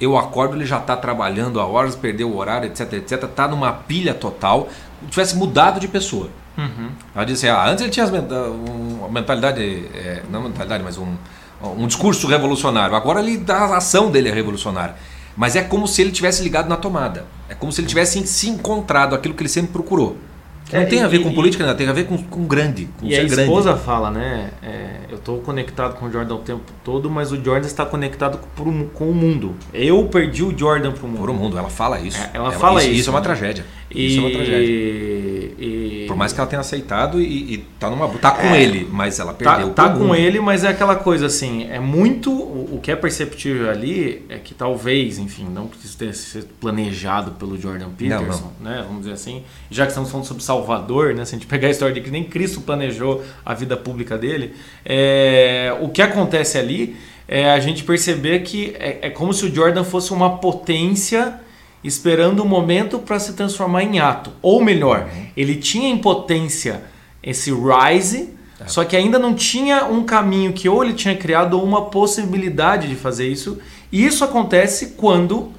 [0.00, 3.72] eu acordo, ele já está trabalhando a horas, perdeu o horário, etc, etc, está numa
[3.72, 4.68] pilha total,
[5.08, 6.28] tivesse mudado de pessoa.
[6.56, 6.90] Uhum.
[7.14, 9.62] Ela disse, ah, antes ele tinha uma mentalidade,
[9.94, 11.14] é, não mentalidade, mas um,
[11.76, 12.94] um discurso revolucionário.
[12.94, 14.94] Agora ele a ação dele é revolucionária.
[15.36, 17.24] Mas é como se ele tivesse ligado na tomada.
[17.48, 20.16] É como se ele tivesse se encontrado aquilo que ele sempre procurou.
[20.72, 22.88] Não é, tem a ver e, com política, não, tem a ver com, com grande.
[22.98, 23.84] Com e a esposa grande.
[23.84, 24.50] fala, né?
[24.62, 28.38] É, eu estou conectado com o Jordan o tempo todo, mas o Jordan está conectado
[28.56, 29.54] com, com o mundo.
[29.72, 31.18] Eu perdi o Jordan para o mundo.
[31.18, 32.18] Por o mundo, ela fala isso.
[32.18, 32.90] É, ela, ela, fala isso.
[32.90, 33.24] Isso, isso é uma né?
[33.24, 33.64] tragédia.
[33.94, 34.06] E...
[34.06, 34.70] Isso é uma tragédia.
[35.58, 36.04] E...
[36.06, 39.18] Por mais que ela tenha aceitado e, e tá, numa, tá com é, ele, mas
[39.18, 39.72] ela tá, perdeu.
[39.72, 42.30] Tá, tá com ele, mas é aquela coisa assim, é muito.
[42.30, 47.32] O, o que é perceptível ali é que talvez, enfim, não precisa ter sido planejado
[47.32, 48.76] pelo Jordan Peterson, não, não.
[48.78, 48.84] né?
[48.86, 49.42] Vamos dizer assim.
[49.70, 51.24] Já que estamos falando sobre Salvador, né?
[51.24, 54.54] Se a gente pegar a história de que nem Cristo planejou a vida pública dele,
[54.84, 59.54] é, o que acontece ali é a gente perceber que é, é como se o
[59.54, 61.40] Jordan fosse uma potência
[61.84, 64.32] esperando o momento para se transformar em ato.
[64.40, 65.26] Ou melhor, uhum.
[65.36, 66.82] ele tinha em potência
[67.22, 68.66] esse rise, é.
[68.66, 72.88] só que ainda não tinha um caminho que ou ele tinha criado ou uma possibilidade
[72.88, 73.58] de fazer isso.
[73.92, 75.52] E isso acontece quando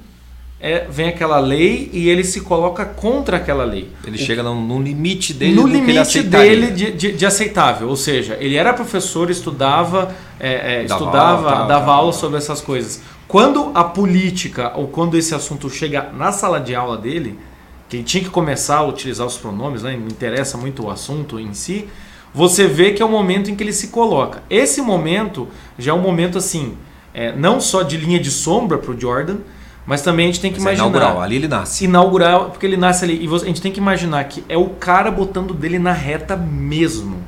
[0.58, 3.90] é, vem aquela lei e ele se coloca contra aquela lei.
[4.04, 7.88] Ele o, chega no, no, limite dele no limite dele de, de, de, aceitável.
[7.88, 12.60] Ou seja, ele era professor, estudava, é, é, dava estudava, aula, dava aula sobre essas
[12.60, 13.02] coisas.
[13.28, 17.38] Quando a política ou quando esse assunto chega na sala de aula dele,
[17.88, 21.38] que ele tinha que começar a utilizar os pronomes, né, não interessa muito o assunto
[21.38, 21.86] em si,
[22.32, 24.42] você vê que é o momento em que ele se coloca.
[24.48, 26.76] Esse momento já é um momento assim,
[27.12, 29.36] é, não só de linha de sombra para o Jordan,
[29.86, 30.86] mas também a gente tem que mas é imaginar.
[30.86, 31.84] É inaugural, ali ele nasce.
[31.84, 33.24] Inaugural, porque ele nasce ali.
[33.24, 37.22] E a gente tem que imaginar que é o cara botando dele na reta mesmo.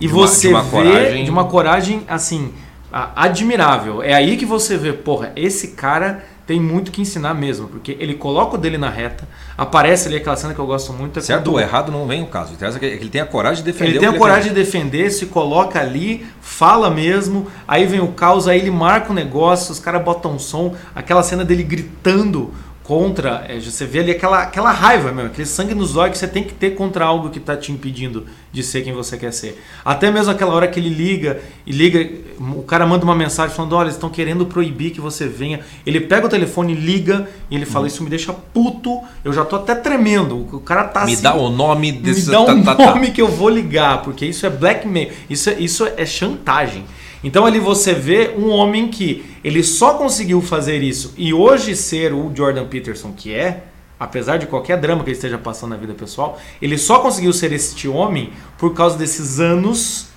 [0.00, 1.24] E de você uma, de uma vê coragem...
[1.24, 2.52] de uma coragem assim
[2.92, 4.02] admirável.
[4.02, 8.14] É aí que você vê, porra, esse cara tem muito que ensinar mesmo, porque ele
[8.14, 11.18] coloca o dele na reta, aparece ali aquela cena que eu gosto muito.
[11.18, 13.72] É certo ou errado não vem o caso, é que ele tem a coragem de
[13.72, 13.90] defender.
[13.90, 18.48] Ele tem a coragem de defender, se coloca ali, fala mesmo, aí vem o caos,
[18.48, 22.52] aí ele marca o negócio, os caras botam som, aquela cena dele gritando
[22.92, 26.28] contra, é, você vê ali aquela, aquela raiva mesmo, aquele sangue nos olhos que você
[26.28, 29.64] tem que ter contra algo que está te impedindo de ser quem você quer ser.
[29.82, 32.06] Até mesmo aquela hora que ele liga e liga,
[32.38, 35.60] o cara manda uma mensagem falando: olha, eles estão querendo proibir que você venha.
[35.86, 37.88] Ele pega o telefone, liga e ele fala: hum.
[37.88, 40.46] Isso me deixa puto, eu já tô até tremendo.
[40.52, 42.26] O cara tá Me assim, dá o nome desse.
[42.26, 43.10] Me dá um tá, nome tá, tá.
[43.10, 46.84] que eu vou ligar, porque isso é blackmail, isso é, isso é chantagem.
[47.22, 52.12] Então ali você vê um homem que ele só conseguiu fazer isso e hoje ser
[52.12, 53.64] o Jordan Peterson que é,
[53.98, 57.52] apesar de qualquer drama que ele esteja passando na vida pessoal, ele só conseguiu ser
[57.52, 60.08] este homem por causa desses anos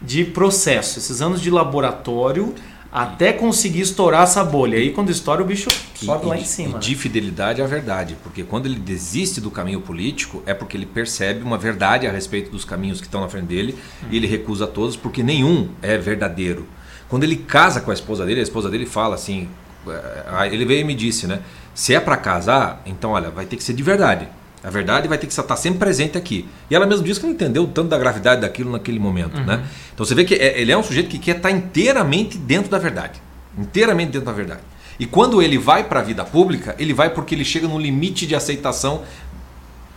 [0.00, 2.54] de processo, esses anos de laboratório
[2.94, 4.78] até conseguir estourar essa bolha.
[4.78, 6.76] Aí quando estoura o bicho sobe e, lá em cima.
[6.76, 10.86] E de fidelidade à verdade, porque quando ele desiste do caminho político é porque ele
[10.86, 14.06] percebe uma verdade a respeito dos caminhos que estão na frente dele hum.
[14.12, 16.68] e ele recusa todos porque nenhum é verdadeiro.
[17.08, 19.48] Quando ele casa com a esposa dele, a esposa dele fala assim,
[19.88, 21.40] eh, ele veio e me disse, né?
[21.74, 24.28] Se é para casar, então olha, vai ter que ser de verdade.
[24.64, 26.48] A verdade vai ter que estar sempre presente aqui.
[26.70, 29.36] E ela mesmo disse que não entendeu tanto da gravidade daquilo naquele momento.
[29.36, 29.44] Uhum.
[29.44, 29.62] Né?
[29.92, 32.78] Então você vê que é, ele é um sujeito que quer estar inteiramente dentro da
[32.78, 33.20] verdade.
[33.58, 34.62] Inteiramente dentro da verdade.
[34.98, 38.26] E quando ele vai para a vida pública, ele vai porque ele chega no limite
[38.26, 39.02] de aceitação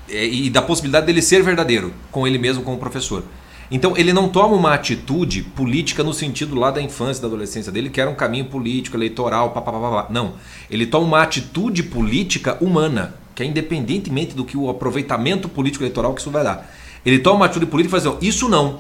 [0.10, 3.24] é, e da possibilidade dele ser verdadeiro com ele mesmo como professor.
[3.70, 7.90] Então ele não toma uma atitude política no sentido lá da infância, da adolescência dele,
[7.90, 10.08] que era um caminho político, eleitoral, papapá.
[10.10, 10.34] Não.
[10.70, 16.12] Ele toma uma atitude política humana, que é independentemente do que o aproveitamento político eleitoral
[16.16, 16.68] que isso vai dar.
[17.06, 18.80] Ele toma uma atitude política e fala assim, isso não.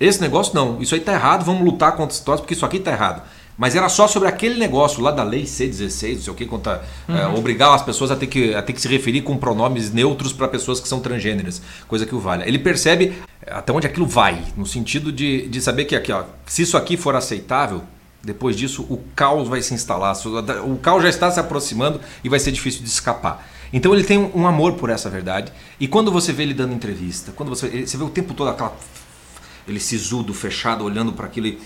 [0.00, 0.82] Esse negócio não.
[0.82, 3.22] Isso aí tá errado, vamos lutar contra esse troço, porque isso aqui tá errado.
[3.56, 6.82] Mas era só sobre aquele negócio lá da lei C16, não sei o que, contra,
[7.08, 7.16] uhum.
[7.16, 10.32] é, obrigar as pessoas a ter, que, a ter que se referir com pronomes neutros
[10.32, 12.42] para pessoas que são transgêneras, coisa que o vale.
[12.48, 13.12] Ele percebe
[13.46, 16.96] até onde aquilo vai, no sentido de, de saber que aqui, ó, se isso aqui
[16.96, 17.80] for aceitável,
[18.24, 20.16] depois disso o caos vai se instalar,
[20.66, 23.53] o caos já está se aproximando e vai ser difícil de escapar.
[23.72, 25.52] Então ele tem um amor por essa verdade.
[25.78, 28.76] E quando você vê ele dando entrevista, quando você, você vê o tempo todo aquela
[29.66, 31.46] ele sisudo, fechado, olhando para aquilo.
[31.46, 31.58] E,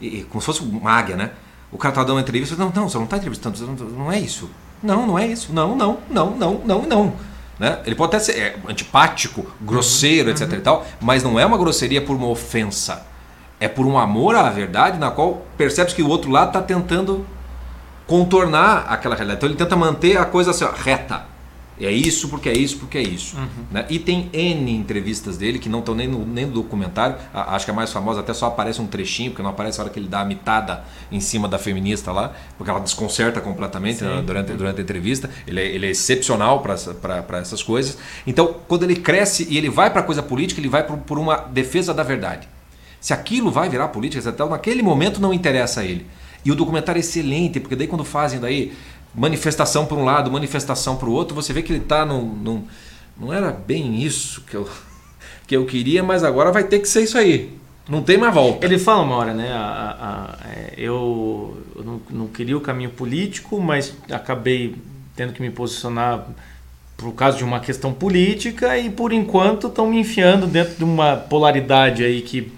[0.00, 1.30] e, como se fosse uma águia, né?
[1.72, 4.20] O cara tá dando uma entrevista, não, não, você não está entrevistando, não, não, é
[4.20, 4.48] isso.
[4.82, 5.52] Não, não é isso.
[5.52, 7.12] Não, não, não, não, não, não.
[7.58, 7.80] Né?
[7.84, 10.58] Ele pode até ser é, antipático, grosseiro, uhum, etc uhum.
[10.58, 13.06] e tal, mas não é uma grosseria por uma ofensa.
[13.58, 17.26] É por um amor à verdade na qual percebe que o outro lado está tentando
[18.06, 19.38] contornar aquela realidade.
[19.38, 21.24] Então ele tenta manter a coisa assim, ó, reta.
[21.80, 23.36] É isso porque é isso porque é isso.
[23.36, 23.46] Uhum.
[23.70, 23.86] Né?
[23.90, 27.16] E tem N entrevistas dele que não estão nem no, nem no documentário.
[27.34, 29.84] A, acho que a mais famosa até só aparece um trechinho, porque não aparece a
[29.84, 34.02] hora que ele dá a mitada em cima da feminista lá, porque ela desconcerta completamente
[34.02, 35.30] né, durante, durante a entrevista.
[35.46, 37.98] Ele é, ele é excepcional para essas coisas.
[38.26, 41.18] Então, quando ele cresce e ele vai para a coisa política, ele vai por, por
[41.18, 42.48] uma defesa da verdade.
[43.00, 46.06] Se aquilo vai virar política, até naquele momento não interessa a ele.
[46.44, 48.72] E o documentário é excelente, porque daí quando fazem daí
[49.16, 52.64] manifestação para um lado, manifestação para o outro, você vê que ele está num, num,
[53.18, 54.68] Não era bem isso que eu,
[55.46, 57.56] que eu queria, mas agora vai ter que ser isso aí.
[57.88, 58.66] Não tem mais volta.
[58.66, 59.52] Ele fala uma hora, né?
[59.52, 64.74] A, a, a, é, eu, não, não, queria o caminho político, mas acabei
[65.14, 66.26] tendo que me posicionar
[66.96, 71.16] por causa de uma questão política e por enquanto estão me enfiando dentro de uma
[71.16, 72.52] polaridade aí que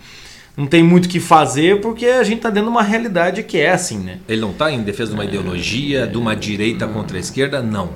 [0.58, 3.58] não tem muito o que fazer porque a gente está dentro de uma realidade que
[3.58, 4.18] é assim, né?
[4.28, 6.94] Ele não está em defesa de uma é, ideologia, de uma direita não.
[6.94, 7.90] contra a esquerda, não.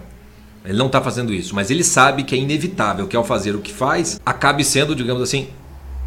[0.65, 3.59] Ele não está fazendo isso, mas ele sabe que é inevitável que ao fazer o
[3.59, 5.49] que faz, acabe sendo, digamos assim,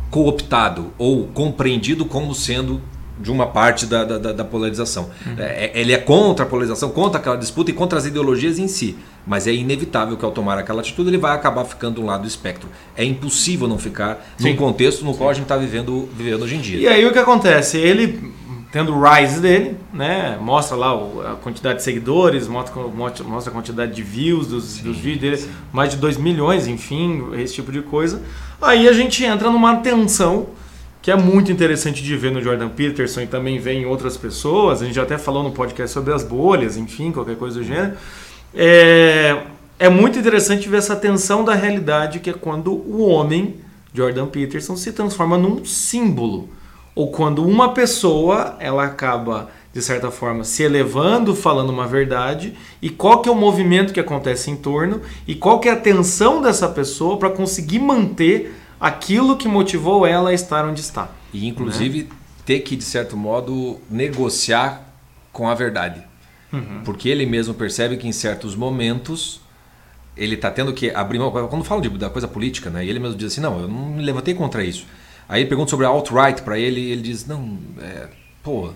[0.09, 2.81] cooptado ou compreendido como sendo
[3.19, 5.09] de uma parte da, da, da polarização.
[5.25, 5.35] Uhum.
[5.37, 8.97] É, ele é contra a polarização, contra aquela disputa e contra as ideologias em si.
[9.25, 12.27] Mas é inevitável que ao tomar aquela atitude ele vai acabar ficando um lado do
[12.27, 12.69] espectro.
[12.95, 14.49] É impossível não ficar Sim.
[14.49, 16.79] num contexto no qual a gente está vivendo, vivendo hoje em dia.
[16.79, 17.77] E aí o que acontece?
[17.77, 18.33] Ele
[18.75, 20.37] tendo o rise dele, né?
[20.41, 20.91] Mostra lá
[21.31, 22.75] a quantidade de seguidores, mostra,
[23.23, 25.49] mostra a quantidade de views dos, sim, dos vídeos dele, sim.
[25.71, 28.21] mais de 2 milhões, enfim, esse tipo de coisa.
[28.61, 30.47] Aí a gente entra numa tensão
[31.05, 34.81] que é muito interessante de ver no Jordan Peterson e também vê em outras pessoas.
[34.81, 37.93] A gente já até falou no podcast sobre as bolhas, enfim, qualquer coisa do gênero.
[38.55, 39.43] É,
[39.77, 43.57] é muito interessante ver essa tensão da realidade que é quando o homem,
[43.93, 46.49] Jordan Peterson, se transforma num símbolo.
[46.95, 52.89] Ou quando uma pessoa ela acaba, de certa forma, se elevando, falando uma verdade, e
[52.89, 56.41] qual que é o movimento que acontece em torno, e qual que é a tensão
[56.41, 61.09] dessa pessoa para conseguir manter aquilo que motivou ela a estar onde está.
[61.33, 62.09] E inclusive né?
[62.45, 64.93] ter que, de certo modo, negociar
[65.31, 66.03] com a verdade.
[66.51, 66.81] Uhum.
[66.83, 69.41] Porque ele mesmo percebe que em certos momentos
[70.15, 71.31] ele está tendo que abrir mão.
[71.31, 72.85] Quando fala de, da coisa política, né?
[72.85, 74.85] E ele mesmo diz assim: não, eu não me levantei contra isso.
[75.27, 78.07] Aí ele pergunta sobre a alt-right para ele e ele diz: não, é,
[78.41, 78.71] pô,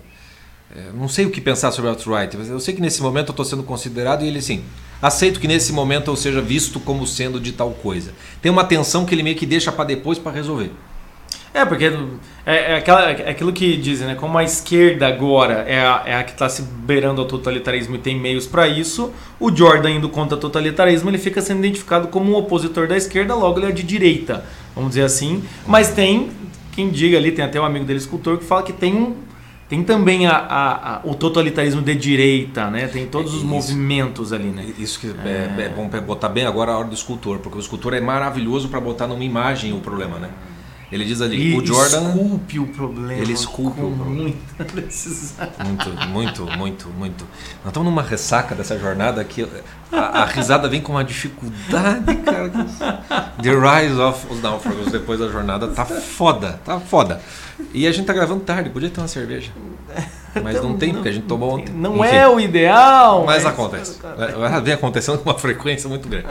[0.74, 2.36] é, não sei o que pensar sobre a alt-right.
[2.36, 4.64] Eu sei que nesse momento eu estou sendo considerado e ele assim
[5.00, 8.12] aceito que nesse momento eu seja visto como sendo de tal coisa.
[8.40, 10.70] Tem uma tensão que ele meio que deixa para depois para resolver.
[11.52, 11.92] É, porque
[12.46, 14.14] é, é, aquela, é aquilo que dizem, né?
[14.14, 17.98] Como a esquerda agora é a, é a que está se beirando ao totalitarismo e
[17.98, 22.30] tem meios para isso, o Jordan indo contra o totalitarismo, ele fica sendo identificado como
[22.30, 24.44] um opositor da esquerda, logo ele é de direita,
[24.76, 25.42] vamos dizer assim.
[25.66, 26.30] Mas tem,
[26.70, 29.16] quem diga ali, tem até um amigo dele, escultor, que fala que tem um,
[29.70, 32.88] tem também a, a, a, o totalitarismo de direita, né?
[32.88, 34.66] Tem todos os movimentos ali, né?
[34.76, 37.60] Isso que é, é, é bom botar bem agora a hora do escultor, porque o
[37.60, 40.28] escultor é maravilhoso para botar numa imagem o problema, né?
[40.92, 42.08] Ele diz ali, o Jordan.
[42.08, 43.22] esculpe o problema.
[43.22, 44.10] Ele esculpe o problema.
[44.10, 45.48] Muita precisão.
[45.64, 47.24] Muito, muito, muito, muito.
[47.58, 49.46] Nós estamos numa ressaca dessa jornada que
[49.92, 52.50] a, a risada vem com uma dificuldade, cara.
[53.40, 57.20] The Rise of os Náufragos depois da jornada tá foda, tá foda.
[57.72, 59.52] E a gente tá gravando tarde, podia ter uma cerveja.
[60.42, 61.72] Mas não tem, porque a gente tomou ontem.
[61.72, 63.24] Não Enfim, é o ideal.
[63.24, 63.98] Mas, mas acontece.
[64.02, 66.28] É, vem acontecendo com uma frequência muito grande.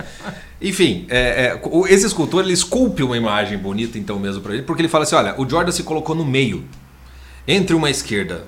[0.62, 1.62] Enfim, é, é,
[1.94, 5.16] esse escultor ele esculpe uma imagem bonita então mesmo para ele, porque ele fala assim,
[5.16, 6.64] olha, o Jordan se colocou no meio,
[7.48, 8.44] entre uma esquerda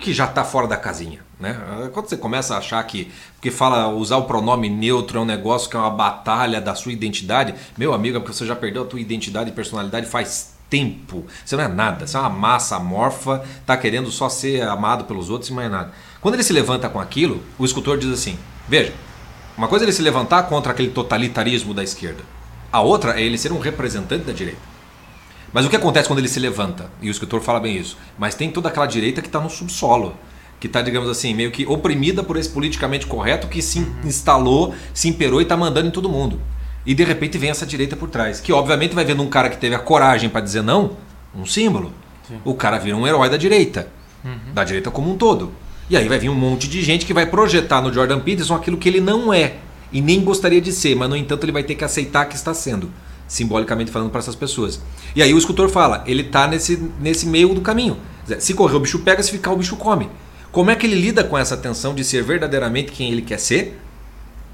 [0.00, 1.20] que já está fora da casinha.
[1.38, 1.56] Né?
[1.92, 5.70] Quando você começa a achar que, porque fala usar o pronome neutro é um negócio
[5.70, 8.86] que é uma batalha da sua identidade, meu amigo, é porque você já perdeu a
[8.86, 11.26] tua identidade e personalidade faz tempo.
[11.44, 12.06] Você não é nada.
[12.06, 15.92] Você é uma massa amorfa, tá querendo só ser amado pelos outros e mais nada.
[16.20, 18.92] Quando ele se levanta com aquilo, o escultor diz assim: veja,
[19.56, 22.22] uma coisa é ele se levantar contra aquele totalitarismo da esquerda.
[22.70, 24.60] A outra é ele ser um representante da direita.
[25.52, 26.90] Mas o que acontece quando ele se levanta?
[27.00, 27.96] E o escritor fala bem isso.
[28.18, 30.14] Mas tem toda aquela direita que está no subsolo.
[30.60, 35.08] Que está, digamos assim, meio que oprimida por esse politicamente correto que se instalou, se
[35.08, 36.40] imperou e está mandando em todo mundo.
[36.88, 38.40] E de repente vem essa direita por trás.
[38.40, 40.96] Que obviamente vai vendo um cara que teve a coragem para dizer não,
[41.36, 41.92] um símbolo.
[42.26, 42.40] Sim.
[42.46, 43.88] O cara vira um herói da direita.
[44.24, 44.54] Uhum.
[44.54, 45.52] Da direita como um todo.
[45.90, 48.78] E aí vai vir um monte de gente que vai projetar no Jordan Peterson aquilo
[48.78, 49.56] que ele não é.
[49.92, 52.54] E nem gostaria de ser, mas no entanto ele vai ter que aceitar que está
[52.54, 52.90] sendo
[53.26, 54.80] simbolicamente falando para essas pessoas.
[55.14, 57.98] E aí o escultor fala, ele está nesse, nesse meio do caminho.
[58.38, 60.08] Se correr o bicho pega, se ficar o bicho come.
[60.50, 63.78] Como é que ele lida com essa tensão de ser verdadeiramente quem ele quer ser?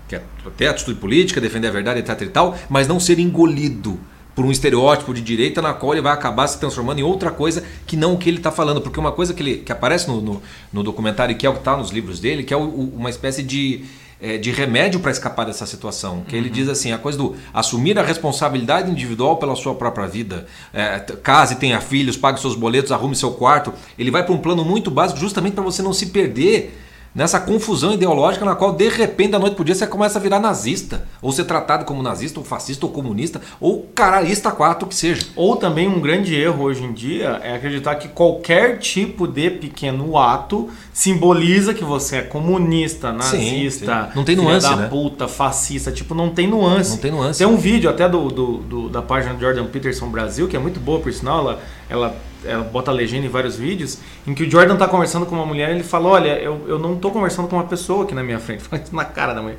[0.09, 0.23] Quer
[0.57, 3.99] ter atitude política, defender a verdade, etc e tal, mas não ser engolido
[4.35, 7.63] por um estereótipo de direita na qual ele vai acabar se transformando em outra coisa
[7.87, 8.81] que não o que ele está falando.
[8.81, 11.53] Porque uma coisa que, ele, que aparece no, no, no documentário e que é o
[11.53, 13.85] que está nos livros dele, que é o, uma espécie de
[14.21, 16.25] é, de remédio para escapar dessa situação.
[16.27, 16.41] Que uhum.
[16.41, 20.47] ele diz assim, a coisa do assumir a responsabilidade individual pela sua própria vida.
[20.73, 23.75] É, case, tenha filhos, pague seus boletos, arrume seu quarto.
[23.99, 26.84] Ele vai para um plano muito básico justamente para você não se perder
[27.15, 30.41] nessa confusão ideológica na qual de repente da noite pro dia você começa a virar
[30.41, 35.27] nazista, ou ser tratado como nazista, ou fascista, ou comunista, ou caralhista quatro que seja.
[35.37, 40.19] Ou também um grande erro hoje em dia é acreditar que qualquer tipo de pequeno
[40.19, 44.17] ato simboliza que você é comunista, nazista, sim, sim.
[44.17, 44.89] não tem nuance, da né?
[44.89, 46.91] puta, fascista, tipo não tem nuance.
[46.91, 47.39] Não tem nuance.
[47.39, 50.81] Tem um vídeo até do, do, do da página Jordan Peterson Brasil que é muito
[50.81, 51.61] boa por sinal, ela,
[51.95, 55.35] ela ela bota a legenda em vários vídeos, em que o Jordan tá conversando com
[55.35, 58.15] uma mulher e ele fala: Olha, eu, eu não tô conversando com uma pessoa aqui
[58.15, 58.63] na minha frente.
[58.69, 59.59] Fala isso na cara da mulher.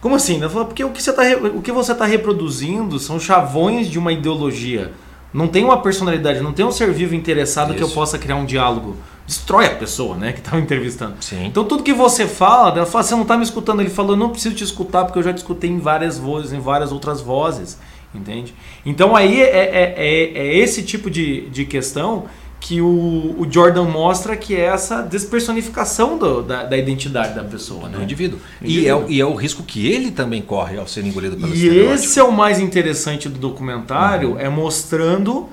[0.00, 0.40] Como assim?
[0.40, 1.22] Ela fala: Porque o que, você tá,
[1.54, 4.92] o que você está reproduzindo são chavões de uma ideologia.
[5.34, 7.78] Não tem uma personalidade, não tem um ser vivo interessado isso.
[7.78, 8.96] que eu possa criar um diálogo.
[9.26, 11.16] Destrói a pessoa, né, que estava entrevistando.
[11.20, 11.46] Sim.
[11.46, 13.80] Então tudo que você fala, ela fala: Você não está me escutando?
[13.80, 16.52] Ele falou: Eu não preciso te escutar porque eu já te escutei em várias vozes,
[16.52, 17.78] em várias outras vozes
[18.14, 18.54] entende?
[18.84, 22.26] Então aí é, é, é, é esse tipo de, de questão
[22.58, 27.88] que o, o, Jordan mostra que é essa despersonificação do, da, da, identidade da pessoa,
[27.88, 27.98] né?
[27.98, 28.40] do indivíduo.
[28.62, 31.68] E, é, e é o risco que ele também corre ao ser engolido pelo E
[31.68, 34.40] esse é o mais interessante do documentário, uhum.
[34.40, 35.48] é mostrando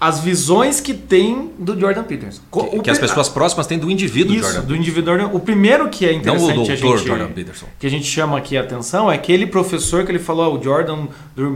[0.00, 2.42] as visões que tem do Jordan Peterson.
[2.52, 5.34] Que, que as pessoas próximas têm do indivíduo Isso, Jordan do indivíduo.
[5.34, 7.66] O primeiro que é interessante Não o doutor a gente, Jordan Peterson.
[7.78, 10.62] que a gente chama aqui a atenção é aquele professor que ele falou, oh, o
[10.62, 11.06] Jordan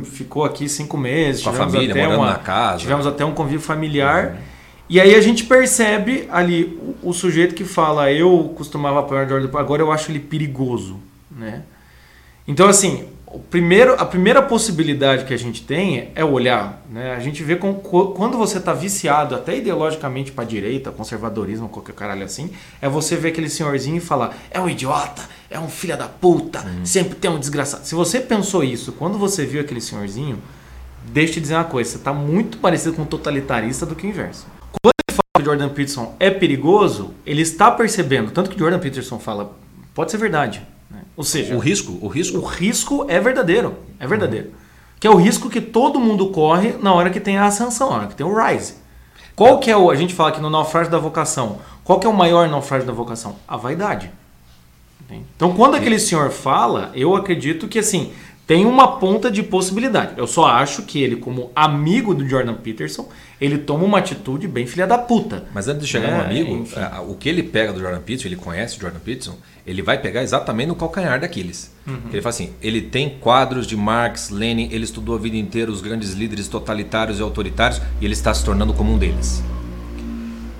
[0.05, 2.79] ficou aqui cinco meses, com a família, até uma, na casa.
[2.79, 4.29] Tivemos até um convívio familiar.
[4.29, 4.37] Uhum.
[4.88, 9.29] E aí a gente percebe ali o, o, sujeito que fala, eu costumava apoiar o
[9.29, 10.98] Jordan, agora eu acho ele perigoso,
[11.31, 11.62] né?
[12.46, 16.83] Então assim, o primeiro, a primeira possibilidade que a gente tem é olhar.
[16.91, 17.14] Né?
[17.14, 21.95] A gente vê com, quando você está viciado, até ideologicamente para a direita, conservadorismo, qualquer
[21.95, 25.97] caralho assim, é você ver aquele senhorzinho e falar: é um idiota, é um filho
[25.97, 26.87] da puta, uhum.
[26.87, 27.85] sempre tem um desgraçado.
[27.85, 30.38] Se você pensou isso quando você viu aquele senhorzinho,
[31.07, 34.07] deixa eu te dizer uma coisa: você está muito parecido com um totalitarista do que
[34.07, 34.47] o inverso.
[34.83, 38.59] Quando ele fala que o Jordan Peterson é perigoso, ele está percebendo, tanto que o
[38.59, 39.55] Jordan Peterson fala,
[39.95, 40.62] pode ser verdade
[41.16, 44.53] ou seja, o risco, o risco, o risco é verdadeiro, é verdadeiro.
[45.01, 47.96] Que é o risco que todo mundo corre na hora que tem a ascensão, na
[47.96, 48.74] hora que tem o rise.
[49.37, 52.11] Qual que é o, a gente fala aqui no naufrágio da vocação, qual que é
[52.11, 53.37] o maior naufrágio da vocação?
[53.46, 54.11] A vaidade.
[55.11, 58.12] Então, quando aquele senhor fala, eu acredito que assim,
[58.49, 60.15] tem uma ponta de possibilidade.
[60.17, 63.07] Eu só acho que ele, como amigo do Jordan Peterson,
[63.39, 65.45] ele toma uma atitude bem filha da puta.
[65.53, 68.27] Mas antes de chegar é, no amigo, é, o que ele pega do Jordan Peterson,
[68.27, 71.71] ele conhece o Jordan Peterson, ele vai pegar exatamente no calcanhar daqueles.
[71.87, 71.99] Uhum.
[72.11, 75.83] Ele fala assim: ele tem quadros de Marx, Lenin, ele estudou a vida inteira os
[75.83, 79.45] grandes líderes totalitários e autoritários e ele está se tornando como um deles.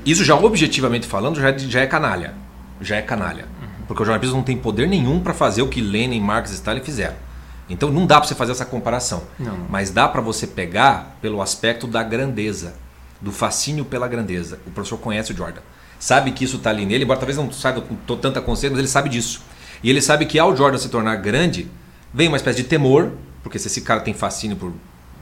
[0.05, 2.35] Isso já objetivamente falando já, é já é canalha.
[2.83, 3.45] Já é canalha.
[3.45, 3.87] Uhum.
[3.87, 6.55] Porque o Jordan Peterson não tem poder nenhum para fazer o que Lenin, Marx e
[6.55, 7.28] Stalin fizeram.
[7.69, 9.23] Então não dá para você fazer essa comparação.
[9.39, 9.67] Não.
[9.69, 12.75] Mas dá para você pegar pelo aspecto da grandeza,
[13.21, 14.59] do fascínio pela grandeza.
[14.67, 15.61] O professor conhece o Jordan.
[15.99, 18.89] Sabe que isso está ali nele, embora talvez não saiba com tanta consciência, mas ele
[18.89, 19.43] sabe disso.
[19.83, 21.69] E ele sabe que ao Jordan se tornar grande,
[22.15, 23.13] vem uma espécie de temor,
[23.43, 24.73] porque se esse cara tem fascínio por.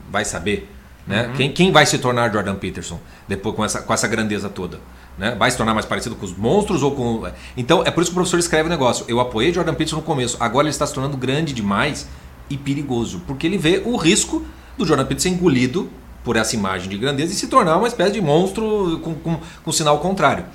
[0.09, 0.71] vai saber.
[1.05, 1.27] Né?
[1.27, 1.33] Uhum.
[1.33, 4.79] Quem, quem vai se tornar Jordan Peterson depois com essa, com essa grandeza toda?
[5.17, 5.35] Né?
[5.35, 7.23] Vai se tornar mais parecido com os monstros ou com.
[7.55, 9.05] Então é por isso que o professor escreve o negócio.
[9.07, 12.07] Eu apoiei Jordan Peterson no começo, agora ele está se tornando grande demais
[12.49, 14.45] e perigoso, porque ele vê o risco
[14.77, 15.89] do Jordan Peterson ser engolido
[16.23, 19.71] por essa imagem de grandeza e se tornar uma espécie de monstro com, com, com
[19.71, 20.45] sinal contrário.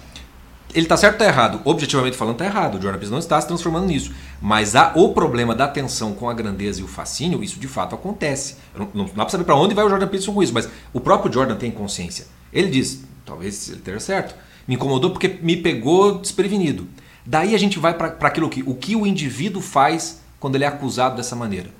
[0.74, 1.60] ele tá certo ou tá errado?
[1.64, 2.74] Objetivamente falando, tá errado.
[2.74, 4.12] O Jordan Peterson não está se transformando nisso.
[4.40, 7.94] Mas há o problema da tensão com a grandeza e o fascínio, isso de fato
[7.94, 8.56] acontece.
[8.76, 11.00] Não, não, dá pra saber para onde vai o Jordan Peterson com isso, mas o
[11.00, 12.26] próprio Jordan tem consciência.
[12.52, 14.34] Ele diz, talvez ele esteja certo,
[14.68, 16.86] me incomodou porque me pegou desprevenido.
[17.24, 20.66] Daí a gente vai para aquilo que o que o indivíduo faz quando ele é
[20.66, 21.70] acusado dessa maneira.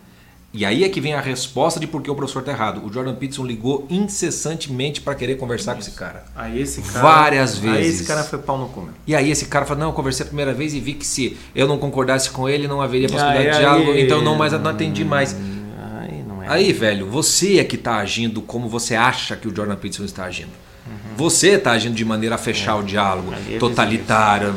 [0.54, 2.84] E aí é que vem a resposta de por que o professor está errado.
[2.84, 5.86] O Jordan Peterson ligou incessantemente para querer conversar Isso.
[5.86, 6.24] com esse cara.
[6.36, 7.00] Aí esse cara.
[7.00, 7.76] Várias vezes.
[7.78, 8.86] Aí esse cara foi pau no cu.
[9.06, 11.38] E aí esse cara falou: não, eu conversei a primeira vez e vi que se
[11.54, 14.52] eu não concordasse com ele, não haveria possibilidade aí, de diálogo, aí, então não mais
[14.52, 15.34] não atendi mais.
[15.34, 19.56] Aí, não é aí velho, você é que está agindo como você acha que o
[19.56, 20.50] Jordan Peterson está agindo.
[20.86, 21.16] Uhum.
[21.16, 22.80] Você está agindo de maneira a fechar é.
[22.80, 24.52] o diálogo, totalitário,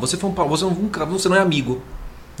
[0.00, 1.82] Você, foi um, você, nunca, você não é amigo.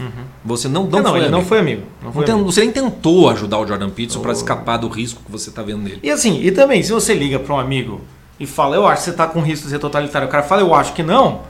[0.00, 0.08] Uhum.
[0.44, 1.30] Você não, não, não, foi, ele amigo.
[1.30, 1.82] não foi amigo.
[2.02, 2.52] Não foi então, amigo.
[2.52, 4.22] Você nem tentou ajudar o Jordan Peterson oh.
[4.22, 6.00] para escapar do risco que você está vendo nele.
[6.02, 8.00] E assim, e também, se você liga para um amigo
[8.40, 10.62] e fala, eu acho que você está com risco de ser totalitário, o cara fala,
[10.62, 11.42] eu acho que não,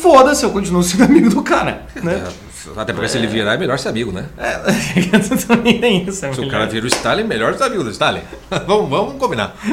[0.00, 1.86] foda-se, eu continuo sendo amigo do cara.
[2.02, 2.24] Né?
[2.26, 2.45] É.
[2.76, 3.08] Até porque é.
[3.08, 4.26] se ele virar é melhor ser amigo, né?
[4.38, 4.58] É,
[5.46, 6.24] também tem isso.
[6.24, 8.20] É se o cara vira o Stalin, melhor ser amigo do Stalin.
[8.66, 9.54] vamos, vamos combinar.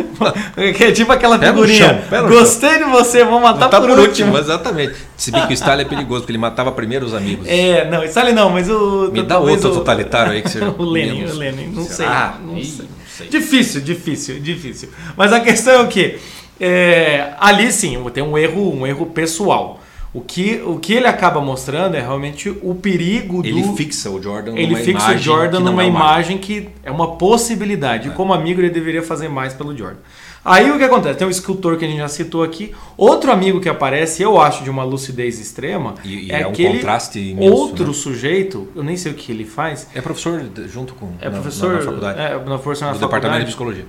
[0.78, 2.04] Que é tipo aquela figurinha.
[2.10, 4.30] Chão, Gostei de você, vou matar, matar por, por último.
[4.30, 4.38] último.
[4.38, 4.96] Exatamente.
[5.18, 7.48] Se bem que o Stalin é perigoso, porque ele matava primeiro os amigos.
[7.48, 9.12] É, não, Stalin não, mas o.
[9.12, 10.60] Me dá outro o, totalitário aí que você.
[10.60, 11.36] o Lenin, menos...
[11.36, 12.06] o Lenin, não sei.
[12.06, 12.86] Ah, não, sei.
[12.86, 13.28] não sei.
[13.28, 14.90] Difícil, difícil, difícil.
[15.16, 16.20] Mas a questão é o quê?
[16.60, 19.83] É, ali sim, tem um erro, um erro pessoal.
[20.14, 23.48] O que, o que ele acaba mostrando é realmente o perigo do.
[23.48, 27.16] Ele fixa o Jordan ele numa fixa o Jordan numa é imagem que é uma
[27.16, 28.10] possibilidade.
[28.10, 28.12] É.
[28.12, 29.98] E como amigo, ele deveria fazer mais pelo Jordan.
[30.46, 31.18] Aí o que acontece?
[31.18, 32.76] Tem um escultor que a gente já citou aqui.
[32.96, 35.96] Outro amigo que aparece, eu acho, de uma lucidez extrema.
[36.04, 37.94] E, e é, é, aquele um contraste imenso, outro né?
[37.94, 39.88] sujeito, eu nem sei o que ele faz.
[39.96, 41.12] É professor junto com.
[41.20, 42.20] É professor na, na faculdade.
[42.20, 43.86] É, na professor na do departamento de psicologia.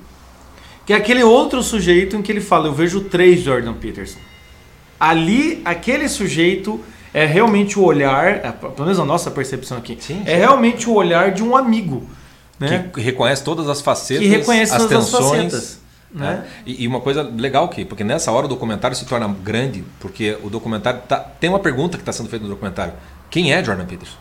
[0.86, 4.18] Que é aquele outro sujeito em que ele fala: Eu vejo três Jordan Peterson
[4.98, 6.80] ali, aquele sujeito
[7.12, 10.32] é realmente o olhar, é, pelo menos a nossa percepção aqui, sim, é sim.
[10.32, 12.08] é realmente o olhar de um amigo.
[12.58, 12.90] Né?
[12.92, 15.14] Que reconhece todas as facetas, que reconhece as tensões.
[15.14, 15.80] As facetas,
[16.12, 16.26] né?
[16.26, 16.46] né?
[16.66, 20.38] E, e, uma coisa legal aqui, porque nessa hora o documentário se torna grande, porque
[20.42, 22.94] o documentário tá, tem uma pergunta que está sendo feita no documentário:
[23.30, 24.16] quem é Jordan Peterson?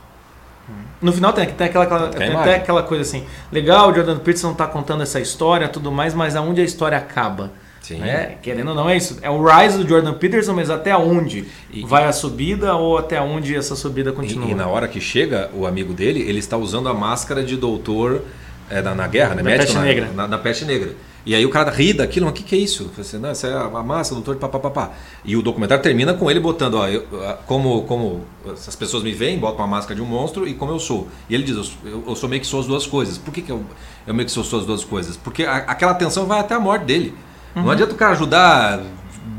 [1.02, 4.66] No final tem, tem, aquela, aquela, tem até aquela coisa assim, legal, Jordan Peterson está
[4.66, 7.52] contando essa história, tudo mais, mas aonde a história acaba?
[7.84, 7.98] Sim.
[7.98, 8.38] Né?
[8.42, 9.20] Querendo ou não, é isso.
[9.22, 13.22] É o rise do Jordan Peterson, mas até onde e, vai a subida ou até
[13.22, 14.48] onde essa subida continua?
[14.48, 17.58] E, e, na hora que chega o amigo dele, ele está usando a máscara de
[17.58, 18.22] doutor
[18.70, 19.44] é, na, na guerra, né?
[19.44, 20.10] Na Médico, peste na, negra.
[20.16, 20.96] Na, na, peste negra.
[21.26, 22.90] E aí o cara ri daquilo, mas o que, que é isso?
[22.98, 24.92] Assim, não, essa é a máscara, doutor papapá.
[25.26, 27.06] E o documentário termina com ele botando, ó, eu,
[27.46, 30.80] como, como as pessoas me veem, botam uma máscara de um monstro e como eu
[30.80, 31.10] sou.
[31.30, 33.18] E ele diz, eu, eu sou meio que sou as duas coisas.
[33.18, 33.62] Por que, que eu,
[34.08, 35.18] eu meio que sou, sou as duas coisas?
[35.18, 37.14] Porque a, aquela tensão vai até a morte dele.
[37.56, 37.64] Uhum.
[37.64, 38.82] Não adianta o cara ajudar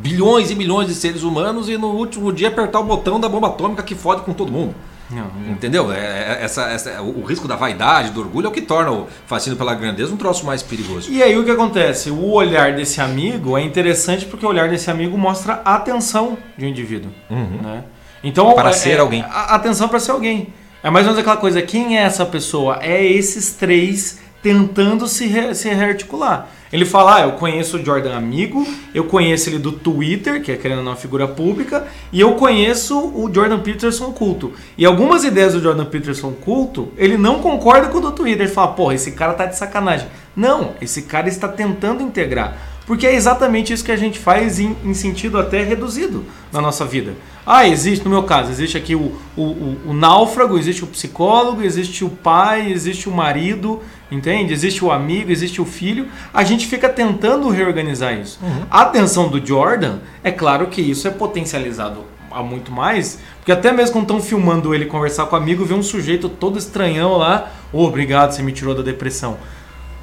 [0.03, 3.49] bilhões e milhões de seres humanos e no último dia apertar o botão da bomba
[3.49, 4.75] atômica que fode com todo mundo.
[5.11, 5.53] Não, não.
[5.53, 5.93] Entendeu?
[5.93, 9.07] É, é, essa, essa, o risco da vaidade, do orgulho é o que torna o
[9.27, 11.11] fascínio pela grandeza um troço mais perigoso.
[11.11, 12.11] E aí o que acontece?
[12.11, 16.65] O olhar desse amigo é interessante porque o olhar desse amigo mostra a atenção de
[16.65, 17.11] um indivíduo.
[17.31, 17.61] Uhum.
[17.63, 17.85] Né?
[18.23, 19.23] Então, para é, ser alguém.
[19.23, 20.53] A atenção para ser alguém.
[20.83, 22.79] É mais ou menos aquela coisa: quem é essa pessoa?
[22.81, 26.51] É esses três tentando se, re, se rearticular.
[26.71, 30.57] Ele fala: ah, eu conheço o Jordan amigo, eu conheço ele do Twitter, que é
[30.57, 34.53] querendo uma figura pública, e eu conheço o Jordan Peterson culto.
[34.77, 38.43] E algumas ideias do Jordan Peterson culto, ele não concorda com o do Twitter.
[38.47, 40.07] Ele fala: porra, esse cara tá de sacanagem.
[40.37, 42.74] Não, esse cara está tentando integrar.
[42.87, 46.85] Porque é exatamente isso que a gente faz em, em, sentido até reduzido na nossa
[46.85, 47.15] vida.
[47.47, 51.63] Ah, existe, no meu caso, existe aqui o, o, o, o náufrago, existe o psicólogo,
[51.63, 53.81] existe o pai, existe o marido,
[54.15, 54.53] Entende?
[54.53, 56.07] Existe o amigo, existe o filho.
[56.33, 58.39] A gente fica tentando reorganizar isso.
[58.43, 58.63] Uhum.
[58.71, 63.71] A atenção do Jordan, é claro que isso é potencializado a muito mais, porque até
[63.71, 67.53] mesmo quando estão filmando ele conversar com o amigo, vê um sujeito todo estranhão lá,
[67.73, 69.37] oh, obrigado, você me tirou da depressão.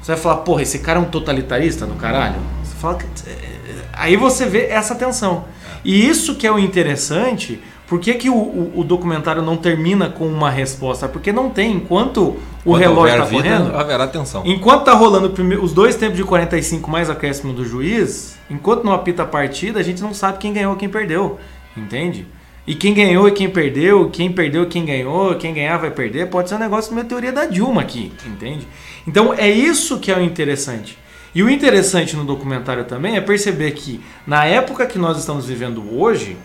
[0.02, 2.40] Você vai falar, porra, esse cara é um totalitarista no caralho?
[2.64, 2.98] Você fala.
[3.24, 5.44] É, é, aí você vê essa tensão.
[5.84, 10.08] E isso que é o interessante, por que, que o, o, o, documentário não termina
[10.08, 11.08] com uma resposta?
[11.08, 11.76] Porque não tem.
[11.76, 13.76] Enquanto o relógio está correndo.
[13.76, 14.42] Haverá atenção.
[14.44, 15.32] Enquanto está rolando
[15.62, 19.82] os dois tempos de 45 mais acréscimo do juiz, enquanto não apita a partida, a
[19.84, 21.38] gente não sabe quem ganhou e quem perdeu.
[21.76, 22.26] Entende?
[22.66, 26.28] E quem ganhou e quem perdeu, quem perdeu e quem ganhou, quem ganhar vai perder,
[26.28, 28.66] pode ser um negócio meio teoria da Dilma aqui, entende?
[29.06, 30.96] Então é isso que é o interessante.
[31.34, 35.82] E o interessante no documentário também é perceber que na época que nós estamos vivendo
[35.98, 36.36] hoje,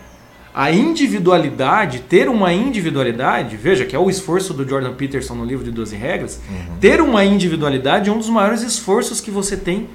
[0.52, 5.64] a individualidade, ter uma individualidade, veja que é o esforço do Jordan Peterson no livro
[5.64, 6.78] de 12 regras, uhum.
[6.80, 9.88] ter uma individualidade é um dos maiores esforços que você tem.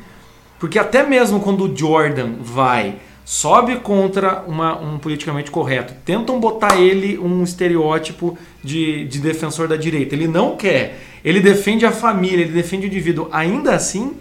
[0.60, 2.96] Porque até mesmo quando o Jordan vai
[3.26, 9.76] sobe contra uma, um politicamente correto, tentam botar ele um estereótipo de, de defensor da
[9.76, 10.16] direita.
[10.16, 11.00] Ele não quer.
[11.24, 13.30] Ele defende a família, ele defende o indivíduo.
[13.32, 14.14] Ainda assim,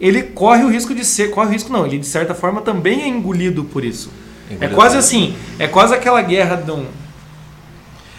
[0.00, 1.30] ele corre o risco de ser.
[1.30, 1.86] Corre o risco, não.
[1.86, 4.10] Ele, de certa forma, também é engolido por isso.
[4.46, 5.34] Engolido é quase assim.
[5.58, 6.86] É quase aquela guerra de um.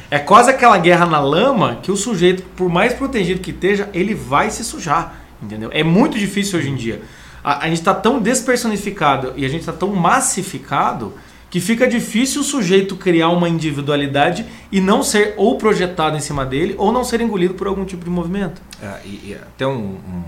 [0.09, 4.13] É quase aquela guerra na lama que o sujeito, por mais protegido que esteja, ele
[4.13, 5.21] vai se sujar.
[5.41, 5.69] Entendeu?
[5.73, 7.01] É muito difícil hoje em dia.
[7.43, 11.13] A, a gente está tão despersonificado e a gente está tão massificado
[11.49, 16.45] que fica difícil o sujeito criar uma individualidade e não ser ou projetado em cima
[16.45, 18.61] dele ou não ser engolido por algum tipo de movimento.
[18.81, 20.23] É, e, e até um, um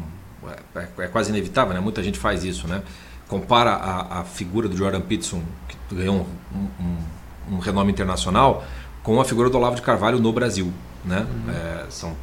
[0.50, 1.80] é, é, é, quase inevitável, né?
[1.80, 2.84] Muita gente faz isso, né?
[3.28, 8.66] Compara a, a figura do Jordan Peterson, que ganhou um, um, um, renome internacional,
[9.02, 10.74] com a figura do Olavo de Carvalho no Brasil,
[11.06, 11.26] né?
[11.30, 11.54] Uhum.
[11.54, 12.16] É, são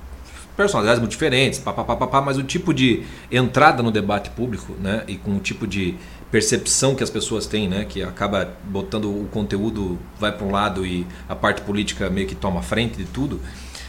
[0.60, 3.02] personalidades muito diferentes, papapá, mas o tipo de
[3.32, 5.04] entrada no debate público, né?
[5.08, 5.94] E com o tipo de
[6.30, 7.86] percepção que as pessoas têm, né?
[7.88, 12.34] Que acaba botando o conteúdo vai para um lado e a parte política meio que
[12.34, 13.40] toma frente de tudo.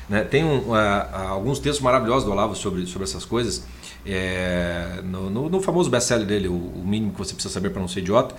[0.08, 0.24] Né?
[0.24, 3.66] Tem um, alguns textos maravilhosos do Olavo sobre, sobre essas coisas.
[4.06, 7.82] É, no, no, no, famoso best-seller dele, o, o, mínimo que você precisa saber para
[7.82, 8.34] não ser idiota,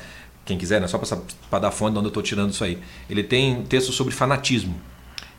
[0.44, 0.88] quem quiser, né?
[0.88, 2.78] só para dar fonte de onde eu estou tirando isso aí.
[3.10, 4.74] Ele tem um texto sobre fanatismo.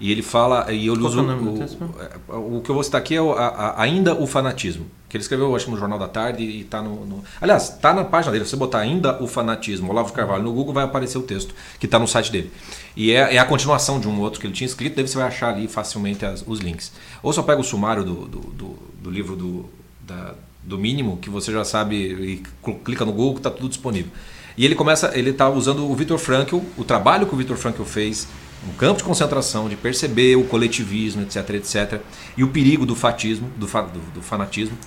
[0.03, 0.69] E ele fala.
[0.69, 3.47] E eu uso, é o, o, o, que eu vou citar aqui é o, a,
[3.47, 4.85] a, ainda o fanatismo.
[5.07, 8.03] Que ele escreveu, acho no Jornal da Tarde e está no, no, Aliás, está na
[8.03, 8.43] página dele.
[8.43, 11.85] Se você botar ainda o fanatismo, Olavo Carvalho, no Google vai aparecer o texto que
[11.85, 12.51] está no site dele.
[12.97, 15.27] E é, é, a continuação de um outro que ele tinha escrito, daí você vai
[15.27, 16.91] achar ali facilmente as, os links.
[17.21, 19.69] Ou só pega o sumário do, do, do, do livro do,
[20.05, 22.43] da, do mínimo, que você já sabe, e
[22.83, 24.11] clica no Google, está tudo disponível.
[24.57, 27.83] E ele começa, ele está usando o Victor Frankl, o trabalho que o Victor Frankl
[27.83, 28.27] fez
[28.65, 32.01] no campo de concentração, de perceber o coletivismo, etc, etc,
[32.37, 34.77] e o perigo do fatismo, do, fa, do, do fanatismo.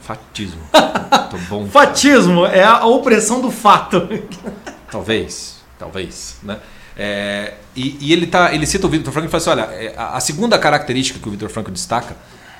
[0.00, 0.60] Fatismo.
[1.48, 1.66] Bom.
[1.66, 4.08] Fatismo é a opressão do fato.
[4.90, 6.58] talvez, talvez, né?
[6.96, 9.94] É, e, e, ele, tá, ele cita o Victor Frankl e fala assim: olha, é,
[9.96, 12.16] a, segunda característica que o Victor Frankl destaca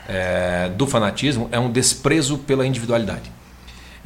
[0.09, 3.33] é, do fanatismo é um desprezo pela individualidade.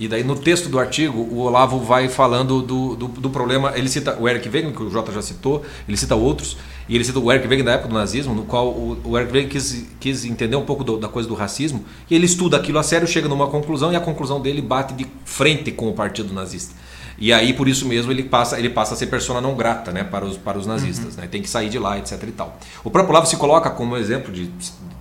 [0.02, 3.72] E daí no texto do artigo, o Olavo vai falando do, do, do, problema.
[3.76, 6.56] Ele cita o Eric Wegener, que o Jota já citou, ele cita outros,
[6.88, 9.32] e ele cita o Eric Wegener da época do nazismo, no qual o, o Eric
[9.32, 12.80] Wegener quis, quis entender um pouco do, da coisa do racismo, e ele estuda aquilo
[12.80, 16.34] a sério, chega numa conclusão, e a conclusão dele bate de frente com o partido
[16.34, 16.74] nazista.
[17.16, 20.02] E aí, por isso mesmo, ele passa, ele passa a ser persona não grata né,
[20.02, 21.14] para, os, para os nazistas.
[21.14, 21.20] Uhum.
[21.20, 21.28] Né?
[21.30, 22.20] Tem que sair de lá, etc.
[22.26, 22.58] E tal.
[22.82, 24.50] O próprio Olavo se coloca como exemplo de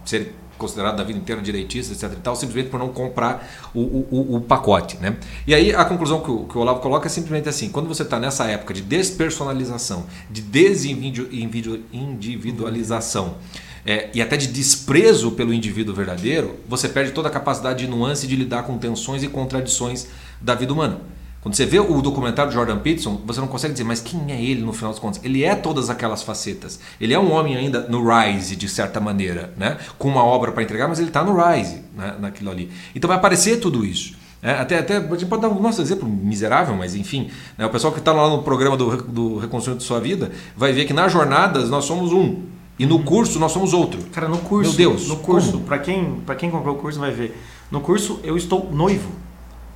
[0.05, 2.11] ser considerado da vida inteira direitista, etc.
[2.17, 4.97] E tal, simplesmente por não comprar o, o, o pacote.
[4.97, 5.17] Né?
[5.47, 8.03] E aí a conclusão que o, que o Olavo coloca é simplesmente assim: quando você
[8.03, 13.37] está nessa época de despersonalização, de desindividualização,
[13.83, 18.27] é, e até de desprezo pelo indivíduo verdadeiro, você perde toda a capacidade de nuance
[18.27, 20.05] de lidar com tensões e contradições
[20.39, 21.01] da vida humana.
[21.41, 24.39] Quando você vê o documentário de Jordan Peterson, você não consegue dizer, mas quem é
[24.39, 25.19] ele no final das contas?
[25.23, 26.79] Ele é todas aquelas facetas.
[26.99, 29.77] Ele é um homem ainda no rise, de certa maneira, né?
[29.97, 32.15] com uma obra para entregar, mas ele está no rise, né?
[32.19, 32.69] naquilo ali.
[32.93, 34.15] Então vai aparecer tudo isso.
[34.43, 37.65] É, até, até a gente pode dar um nosso exemplo miserável, mas enfim, né?
[37.65, 40.93] o pessoal que está lá no programa do, do Reconstruindo Sua Vida vai ver que
[40.93, 42.43] nas jornadas nós somos um
[42.77, 43.99] e no curso nós somos outro.
[44.11, 47.39] Cara, no curso, Meu Deus, no curso, para quem, quem comprou o curso vai ver,
[47.71, 49.11] no curso eu estou noivo.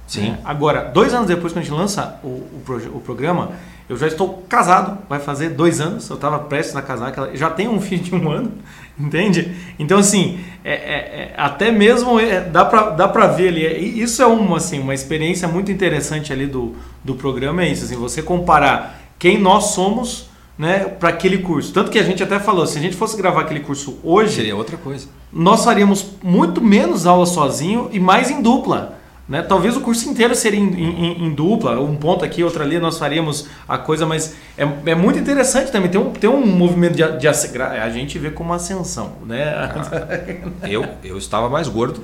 [0.08, 0.32] Sim.
[0.32, 0.38] É.
[0.44, 3.52] Agora, dois anos depois que a gente lança o, o, o, programa,
[3.90, 7.72] eu já estou casado, vai fazer dois anos, eu estava prestes a casar, já tenho
[7.72, 8.52] um filho de um ano,
[9.00, 9.56] entende?
[9.80, 13.80] Então, assim, é, é, é até mesmo é, dá para dá pra ver ali, é,
[13.80, 17.96] isso é uma, assim, uma experiência muito interessante ali do, do programa, é isso, assim,
[17.96, 21.74] você comparar quem nós somos né, para aquele curso.
[21.74, 24.36] Tanto que a gente até falou, se a gente fosse gravar aquele curso hoje...
[24.36, 25.08] Seria outra coisa.
[25.32, 28.98] Nós faríamos muito menos aula sozinho e mais em dupla.
[29.28, 29.42] Né?
[29.42, 33.00] Talvez o curso inteiro seria em, em, em, dupla, um ponto aqui, outro ali, nós
[33.00, 35.90] faríamos a coisa, mas é, é muito interessante também.
[35.90, 39.14] Tem um, tem um movimento de, de a gente vê como ascensão.
[39.26, 39.44] Né?
[39.56, 42.02] Ah, eu, eu estava mais gordo,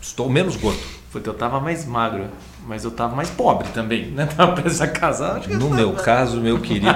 [0.00, 0.80] estou menos gordo.
[1.12, 2.24] Puta, eu estava mais magro,
[2.66, 4.24] mas eu estava mais pobre também, né?
[4.34, 5.46] Tava preso a casar.
[5.46, 6.86] No meu caso, meu querido,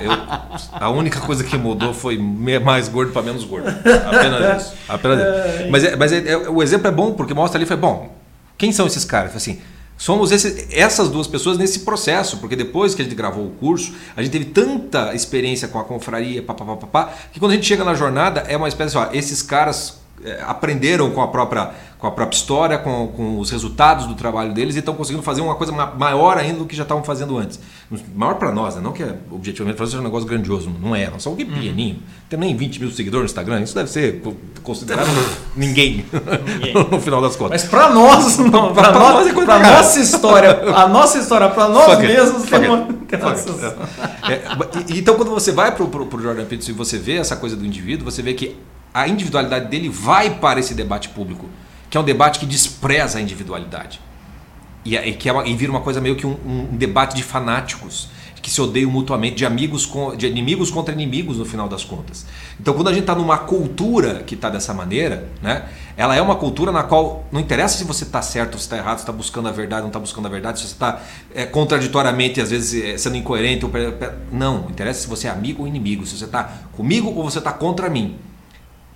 [0.00, 0.12] eu,
[0.70, 3.68] a única coisa que mudou foi mais gordo para menos gordo.
[3.68, 4.74] Apenas isso.
[4.88, 5.66] Apenas isso.
[5.72, 8.23] Mas, é, mas é, é, o exemplo é bom porque mostra ali, foi bom
[8.56, 9.34] quem são esses caras?
[9.34, 9.60] Assim,
[9.96, 13.94] somos esse, essas duas pessoas nesse processo, porque depois que a gente gravou o curso,
[14.16, 17.94] a gente teve tanta experiência com a confraria, papapá, que quando a gente chega na
[17.94, 21.72] jornada é uma espécie, ó, esses caras é, aprenderam com a própria
[22.04, 25.40] com a própria história, com, com os resultados do trabalho deles e estão conseguindo fazer
[25.40, 27.58] uma coisa maior ainda do que já estavam fazendo antes.
[28.14, 28.82] Maior para nós, né?
[28.82, 31.08] não que é, objetivamente fazer um negócio grandioso, não é.
[31.08, 31.94] Nós somos um pequenininho.
[31.94, 32.02] Uhum.
[32.28, 34.20] Tem nem 20 mil seguidores no Instagram, isso deve ser
[34.62, 35.08] considerado
[35.56, 36.04] ninguém,
[36.46, 36.74] ninguém.
[36.92, 37.62] no final das contas.
[37.62, 41.70] Mas para nós, não, para nós, é coisa pra nossa história, a nossa história para
[41.70, 43.34] nós fuck mesmos it, tem uma, uma
[44.30, 44.42] é,
[44.90, 48.04] Então quando você vai para o Jordan Peterson e você vê essa coisa do indivíduo,
[48.04, 48.58] você vê que
[48.92, 51.46] a individualidade dele vai para esse debate público
[51.94, 54.00] que é um debate que despreza a individualidade.
[54.84, 58.08] E, e que é e vira uma coisa meio que um, um, debate de fanáticos
[58.42, 62.26] que se odeiam mutuamente, de amigos com, de inimigos contra inimigos no final das contas.
[62.58, 66.34] Então, quando a gente está numa cultura que está dessa maneira, né, ela é uma
[66.34, 69.48] cultura na qual não interessa se você está certo se está errado, se está buscando
[69.48, 71.00] a verdade não está buscando a verdade, se você está
[71.32, 73.64] é, contraditoriamente, às vezes, é, sendo incoerente.
[73.64, 73.70] Ou,
[74.32, 76.42] não, interessa se você é amigo ou inimigo, se você está
[76.72, 78.16] comigo ou você está contra mim.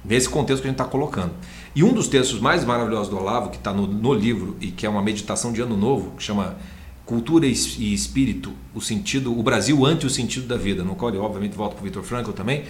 [0.04, 1.32] Nesse contexto que a gente está colocando.
[1.74, 4.86] E um dos textos mais maravilhosos do Olavo, que está no, no, livro e que
[4.86, 6.56] é uma meditação de ano novo, que chama
[7.04, 11.18] Cultura e Espírito, o sentido, o Brasil ante o sentido da vida, no qual ele
[11.18, 12.64] obviamente volta para o Victor Frankl também,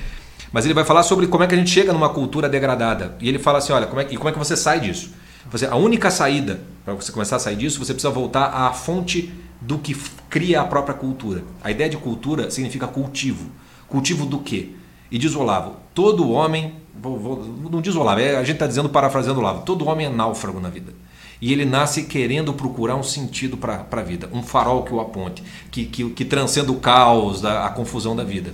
[0.53, 3.16] mas ele vai falar sobre como é que a gente chega numa cultura degradada.
[3.20, 5.11] E ele fala assim, olha, como é, e como é que você sai disso?
[5.51, 9.32] Você, a única saída para você começar a sair disso, você precisa voltar à fonte
[9.61, 9.94] do que
[10.28, 11.42] cria a própria cultura.
[11.62, 13.51] A ideia de cultura significa cultivo.
[13.88, 14.70] Cultivo do quê?
[15.11, 18.88] E diz Olavo, todo homem Vou, vou, não diz Olavo, é, a gente está dizendo,
[18.88, 20.92] parafraseando Olavo, todo homem é náufrago na vida.
[21.40, 25.42] E ele nasce querendo procurar um sentido para a vida, um farol que o aponte,
[25.70, 28.53] que, que, que transcenda o caos, da, a confusão da vida.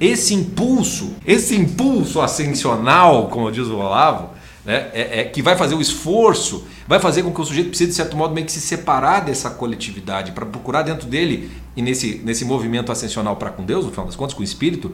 [0.00, 4.30] Esse impulso, esse impulso ascensional, como diz o Olavo,
[4.64, 7.90] né, é, é, que vai fazer o esforço, vai fazer com que o sujeito precise,
[7.90, 12.20] de certo modo, meio que se separar dessa coletividade, para procurar dentro dele, e nesse,
[12.24, 14.92] nesse movimento ascensional para com Deus, no final das contas, com o Espírito,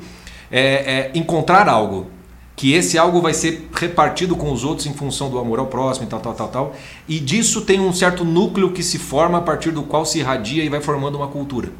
[0.50, 2.10] é, é encontrar algo
[2.56, 6.06] que esse algo vai ser repartido com os outros em função do amor ao próximo
[6.06, 6.76] e tal, tal, tal, tal.
[7.08, 10.62] E disso tem um certo núcleo que se forma a partir do qual se irradia
[10.62, 11.70] e vai formando uma cultura.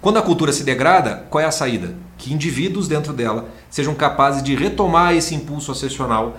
[0.00, 1.94] Quando a cultura se degrada, qual é a saída?
[2.18, 6.38] Que indivíduos dentro dela sejam capazes de retomar esse impulso ascensional,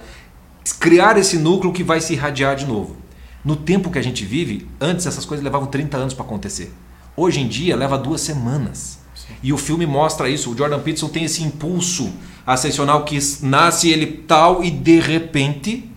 [0.79, 2.97] criar esse núcleo que vai se irradiar de novo.
[3.45, 6.73] No tempo que a gente vive, antes essas coisas levavam 30 anos para acontecer.
[7.15, 9.02] Hoje em dia leva duas semanas.
[9.27, 9.33] Sim.
[9.41, 10.51] E o filme mostra isso.
[10.51, 12.11] O Jordan Peterson tem esse impulso
[12.45, 15.89] ascensional que nasce ele tal e de repente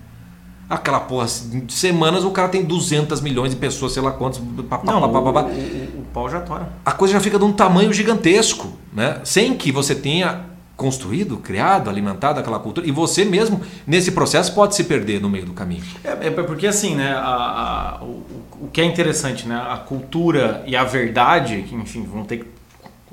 [0.69, 4.41] aquela porra de semanas o cara tem 200 milhões de pessoas, sei lá quantos.
[4.69, 6.73] Pá, Não, pá, pá, o, o, o, pau já tora.
[6.85, 9.21] A coisa já fica de um tamanho gigantesco, né?
[9.25, 10.45] Sem que você tenha
[10.77, 12.87] construído, criado, alimentado aquela cultura.
[12.87, 15.85] E você mesmo, nesse processo, pode se perder no meio do caminho.
[16.05, 17.13] É, é porque assim, né?
[17.13, 18.25] A, a, o,
[18.63, 19.57] o que é interessante, né?
[19.71, 22.56] A cultura e a verdade, que enfim, vão ter que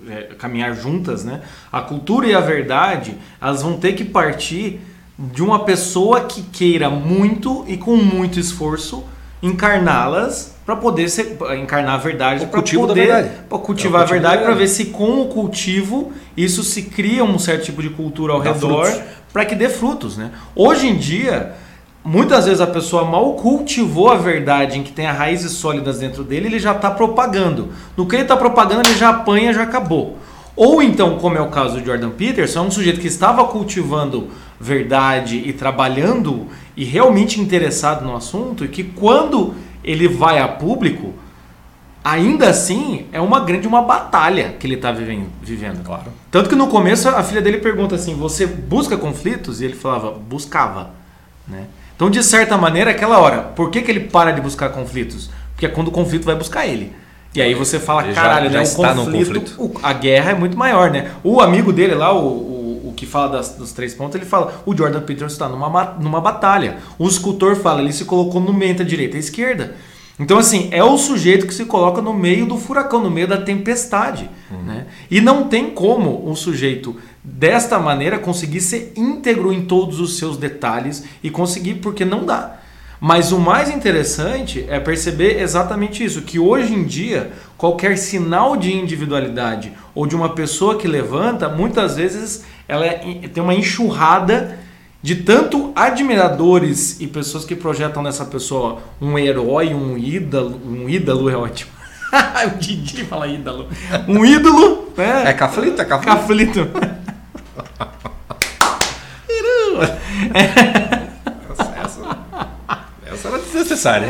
[0.10, 1.42] é, caminhar juntas, né?
[1.72, 4.80] A cultura e a verdade, elas vão ter que partir
[5.18, 9.04] de uma pessoa que queira muito e com muito esforço
[9.42, 14.54] encarná-las para poder ser, encarnar a verdade, para poder pra cultivar é a verdade, para
[14.54, 18.54] ver se com o cultivo isso se cria um certo tipo de cultura ao Dá
[18.54, 18.90] redor
[19.34, 20.32] para que dê frutos, né?
[20.56, 21.54] Hoje em dia
[22.04, 26.24] muitas vezes a pessoa mal cultivou a verdade em que tem as raízes sólidas dentro
[26.24, 27.70] dele, ele já está propagando.
[27.96, 30.18] No que ele está propagando, ele já apanha, já acabou.
[30.56, 34.28] Ou então, como é o caso do Jordan Peterson, é um sujeito que estava cultivando
[34.60, 36.48] verdade e trabalhando
[36.78, 41.14] e realmente interessado no assunto, e que quando ele vai a público,
[42.04, 45.84] ainda assim é uma grande uma batalha que ele está vivendo.
[45.84, 46.12] Claro.
[46.30, 49.60] Tanto que no começo a filha dele pergunta assim: Você busca conflitos?
[49.60, 50.92] E ele falava: Buscava.
[51.48, 51.66] Né?
[52.04, 55.30] Então, de certa maneira, aquela hora, por que, que ele para de buscar conflitos?
[55.54, 56.92] Porque é quando o conflito vai buscar ele.
[57.34, 59.00] E aí você fala, ele caralho, já, já né?
[59.00, 59.56] O conflito, conflito.
[59.58, 61.12] O, a guerra é muito maior, né?
[61.24, 64.62] O amigo dele lá, o, o, o que fala das, dos três pontos, ele fala,
[64.66, 66.76] o Jordan Peterson está numa, numa batalha.
[67.00, 69.74] O escultor fala, ele se colocou no meio da direita e esquerda.
[70.20, 73.38] Então, assim, é o sujeito que se coloca no meio do furacão, no meio da
[73.38, 74.30] tempestade.
[74.52, 74.62] Uhum.
[74.62, 74.86] Né?
[75.10, 80.38] E não tem como um sujeito desta maneira conseguir ser íntegro em todos os seus
[80.38, 82.60] detalhes e conseguir, porque não dá.
[83.06, 88.72] Mas o mais interessante é perceber exatamente isso, que hoje em dia qualquer sinal de
[88.72, 93.00] individualidade ou de uma pessoa que levanta, muitas vezes ela é,
[93.34, 94.58] tem uma enxurrada
[95.04, 101.30] de tanto admiradores e pessoas que projetam nessa pessoa um herói, um ídolo, um ídolo
[101.30, 101.72] é ótimo.
[102.48, 103.68] o Didi fala ídolo.
[104.08, 105.24] Um ídolo, né?
[105.26, 106.16] É caflito, é caflito.
[106.16, 106.70] Caflito.
[111.52, 112.08] essa,
[113.12, 114.08] essa era desnecessária.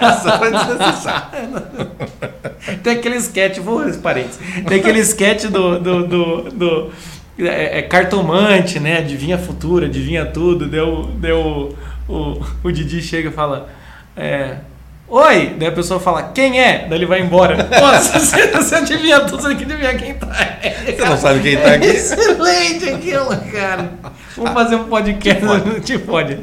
[0.00, 1.28] Essa era desnecessária.
[2.84, 4.38] Tem aquele sketch, vou parentes.
[4.68, 6.92] Tem aquele sketch do, do, do, do
[7.46, 8.98] é, é, cartomante, né?
[8.98, 10.66] Adivinha futura, adivinha tudo.
[10.66, 11.76] Deu, deu
[12.08, 13.68] o, o, Didi chega e fala.
[14.16, 14.56] É,
[15.08, 15.56] Oi!
[15.58, 16.86] Daí a pessoa fala, quem é?
[16.88, 17.68] Daí ele vai embora.
[17.78, 20.26] Nossa, você, você adivinha tudo, você tem que adivinhar quem tá.
[20.86, 21.86] Você não sabe quem tá aqui?
[21.86, 23.92] É excelente aquilo, cara.
[24.34, 26.38] Vamos fazer um podcast, não te pode.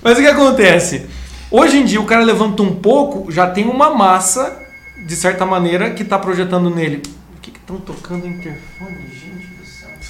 [0.00, 1.06] Mas o que acontece?
[1.50, 4.60] Hoje em dia o cara levanta um pouco, já tem uma massa,
[5.06, 7.02] de certa maneira, que tá projetando nele.
[7.36, 9.33] O que estão tocando interfone, gente?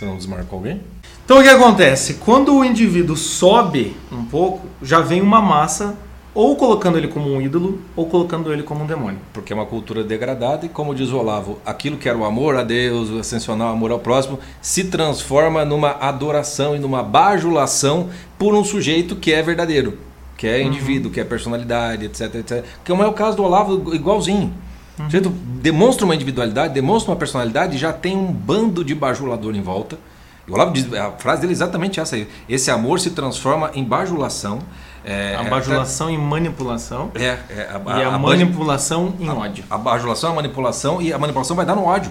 [0.04, 0.80] Você não desmarcou alguém?
[1.24, 2.14] Então o que acontece?
[2.14, 5.96] Quando o indivíduo sobe um pouco, já vem uma massa
[6.34, 9.18] ou colocando ele como um ídolo ou colocando ele como um demônio.
[9.32, 12.56] Porque é uma cultura degradada e, como diz o Olavo, aquilo que era o amor
[12.56, 18.54] a Deus, o ascensional amor ao próximo, se transforma numa adoração e numa bajulação por
[18.54, 19.96] um sujeito que é verdadeiro,
[20.36, 22.64] que é indivíduo, que é personalidade, etc, etc.
[22.84, 24.52] Que não é o caso do Olavo igualzinho.
[24.98, 29.54] O sujeito demonstra uma individualidade, demonstra uma personalidade e já tem um bando de bajulador
[29.56, 29.98] em volta.
[30.46, 32.28] O Olavo diz, a frase dele é exatamente essa aí.
[32.48, 34.60] Esse amor se transforma em bajulação.
[35.04, 37.10] É, a bajulação e manipulação.
[37.14, 39.64] É, é a, a, e a, a manipulação em ódio.
[39.68, 42.10] A bajulação, a manipulação e a manipulação vai dar no ódio.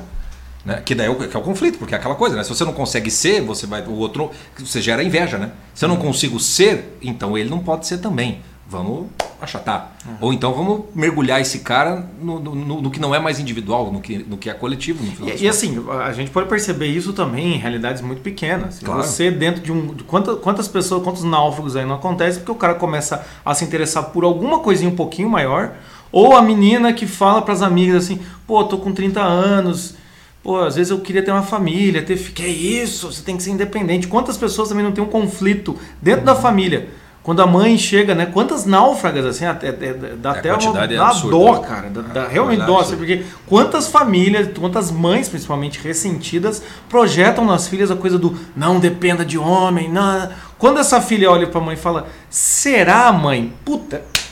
[0.65, 0.81] Né?
[0.83, 2.43] Que daí é o, que é o conflito, porque é aquela coisa, né?
[2.43, 3.81] Se você não consegue ser, você vai.
[3.81, 4.31] O outro.
[4.57, 5.51] Você gera inveja, né?
[5.73, 9.07] Se eu não consigo ser, então ele não pode ser também vamos
[9.41, 9.95] achatar.
[10.05, 10.13] Uhum.
[10.21, 13.99] Ou então vamos mergulhar esse cara no, no, no, que não é mais individual, no
[13.99, 15.03] que, no que é coletivo.
[15.21, 18.79] e, e assim, a gente pode perceber isso também em realidades muito pequenas.
[18.79, 19.03] Claro.
[19.03, 19.93] Você dentro de um...
[19.93, 23.65] De quantas, quantas pessoas, quantos náufragos aí não acontece porque o cara começa a se
[23.65, 25.73] interessar por alguma coisinha um pouquinho maior,
[26.11, 29.95] ou a menina que fala para as amigas assim, pô, tô com 30 anos...
[30.41, 32.17] Pô, às vezes eu queria ter uma família, ter.
[32.17, 33.09] Que é isso?
[33.09, 34.07] Você tem que ser independente.
[34.07, 36.25] Quantas pessoas também não têm um conflito dentro uhum.
[36.25, 36.89] da família?
[37.23, 38.25] Quando a mãe chega, né?
[38.25, 41.67] Quantas náufragas, assim, até, dá é, até uma é dá absurda, dó, né?
[41.67, 41.89] cara.
[41.89, 47.89] Dá, dá realmente dó, assim, porque quantas famílias, quantas mães, principalmente ressentidas, projetam nas filhas
[47.89, 50.29] a coisa do não dependa de homem, não.
[50.57, 53.53] Quando essa filha olha pra mãe e fala, será, mãe?
[53.63, 54.22] Puta, é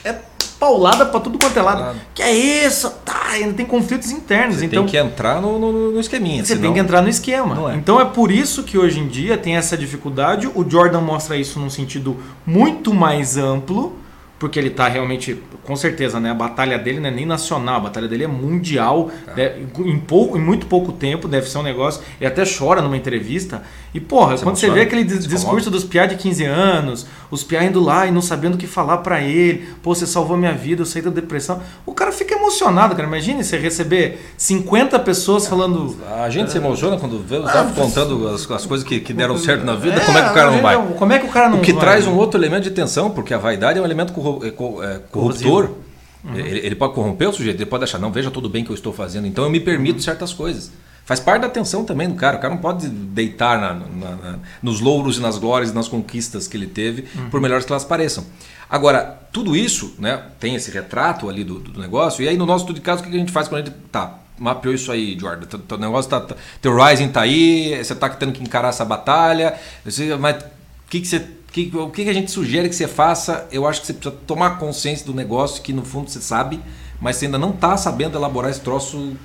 [0.62, 2.00] paulada para tudo quanto é lado.
[2.14, 2.92] Que é isso?
[3.04, 4.58] Tá, ainda tem conflitos internos.
[4.58, 6.46] Você então, tem que entrar no, no, no esqueminha.
[6.46, 6.62] Você senão...
[6.62, 7.72] tem que entrar no esquema.
[7.72, 7.76] É.
[7.78, 10.48] Então é por isso que hoje em dia tem essa dificuldade.
[10.54, 13.98] O Jordan mostra isso num sentido muito mais amplo
[14.42, 16.32] porque ele está realmente, com certeza, né?
[16.32, 20.36] A batalha dele não é nem nacional, a batalha dele é mundial, deve, em, pouco,
[20.36, 22.02] em muito pouco tempo, deve ser um negócio.
[22.20, 23.62] Ele até chora numa entrevista.
[23.94, 27.64] E, porra, você quando você vê aquele discurso dos piá de 15 anos, os piá
[27.64, 30.82] indo lá e não sabendo o que falar para ele, pô, você salvou minha vida,
[30.82, 31.62] eu saí da depressão.
[31.86, 33.08] O cara fica emocionado, cara.
[33.08, 35.98] Imagine você receber 50 pessoas falando.
[36.22, 39.38] A gente se emociona quando vê o ah, contando as, as, coisas que, que deram
[39.38, 39.96] certo na vida.
[39.96, 40.94] É, como é que o cara não vai?
[40.98, 41.82] Como é que o cara não O que vai?
[41.82, 45.72] traz um outro elemento de tensão, porque a vaidade é um elemento é, é, corruptor,
[46.24, 46.36] uhum.
[46.36, 48.76] ele, ele, pode corromper o sujeito, ele pode achar, não, veja tudo bem que eu
[48.76, 50.04] estou fazendo, então eu me permito uhum.
[50.04, 50.72] certas coisas.
[51.06, 52.38] Faz parte da atenção também do cara.
[52.38, 55.88] O cara não pode deitar na, na, na, nos louros e nas glórias e nas
[55.88, 57.30] conquistas que ele teve, uhum.
[57.30, 58.26] por melhores que elas pareçam.
[58.70, 62.66] Agora, tudo isso, né, tem esse retrato ali do, do negócio, e aí no nosso
[62.66, 63.76] tudo de caso, o que a gente faz quando a gente.
[63.92, 65.46] Tá, mapeou isso aí, Jordan.
[65.46, 66.36] Teu, teu negócio tá, tá.
[66.62, 69.56] Teu Rising tá aí, você tá tendo que encarar essa batalha.
[69.84, 70.46] Você, mas o
[70.90, 73.46] que, que você que, o que a gente sugere que você faça?
[73.52, 76.62] Eu acho que você precisa tomar consciência do negócio que no fundo você sabe,
[77.00, 79.18] mas você ainda não está sabendo elaborar esse troço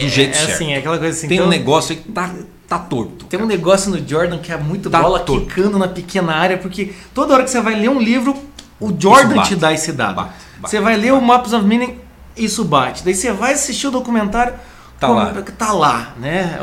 [0.00, 0.52] do é, jeito é, certo.
[0.52, 1.28] Assim, é aquela coisa assim.
[1.28, 2.34] Tem então, um negócio aí que tá,
[2.66, 3.26] tá torto.
[3.26, 3.44] Tem cara.
[3.44, 5.46] um negócio no Jordan que é muito tá bola torto.
[5.46, 8.36] quicando na pequena área, porque toda hora que você vai ler um livro,
[8.80, 10.16] o Jordan te dá esse dado.
[10.16, 11.98] Bate, bate, você vai ler o Maps of Meaning,
[12.36, 13.04] isso bate.
[13.04, 14.54] Daí você vai assistir o documentário,
[14.98, 15.32] tá lá.
[15.56, 16.58] Tá lá, né?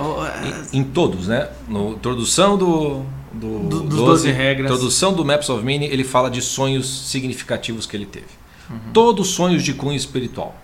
[0.74, 1.50] Em, em todos, né?
[1.68, 3.06] No introdução do
[3.36, 4.72] do, do dos 12, 12 regras.
[4.72, 8.28] Introdução do Maps of Meaning, ele fala de sonhos significativos que ele teve.
[8.70, 8.78] Uhum.
[8.94, 10.56] Todos sonhos de cunho espiritual.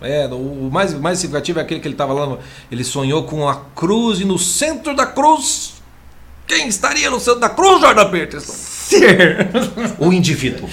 [0.00, 2.38] É, o mais, mais significativo é aquele que ele estava falando.
[2.70, 5.74] Ele sonhou com a cruz e no centro da cruz.
[6.46, 8.52] Quem estaria no centro da cruz, Jordan Peterson?
[8.52, 9.48] Ser.
[10.00, 10.68] O indivíduo.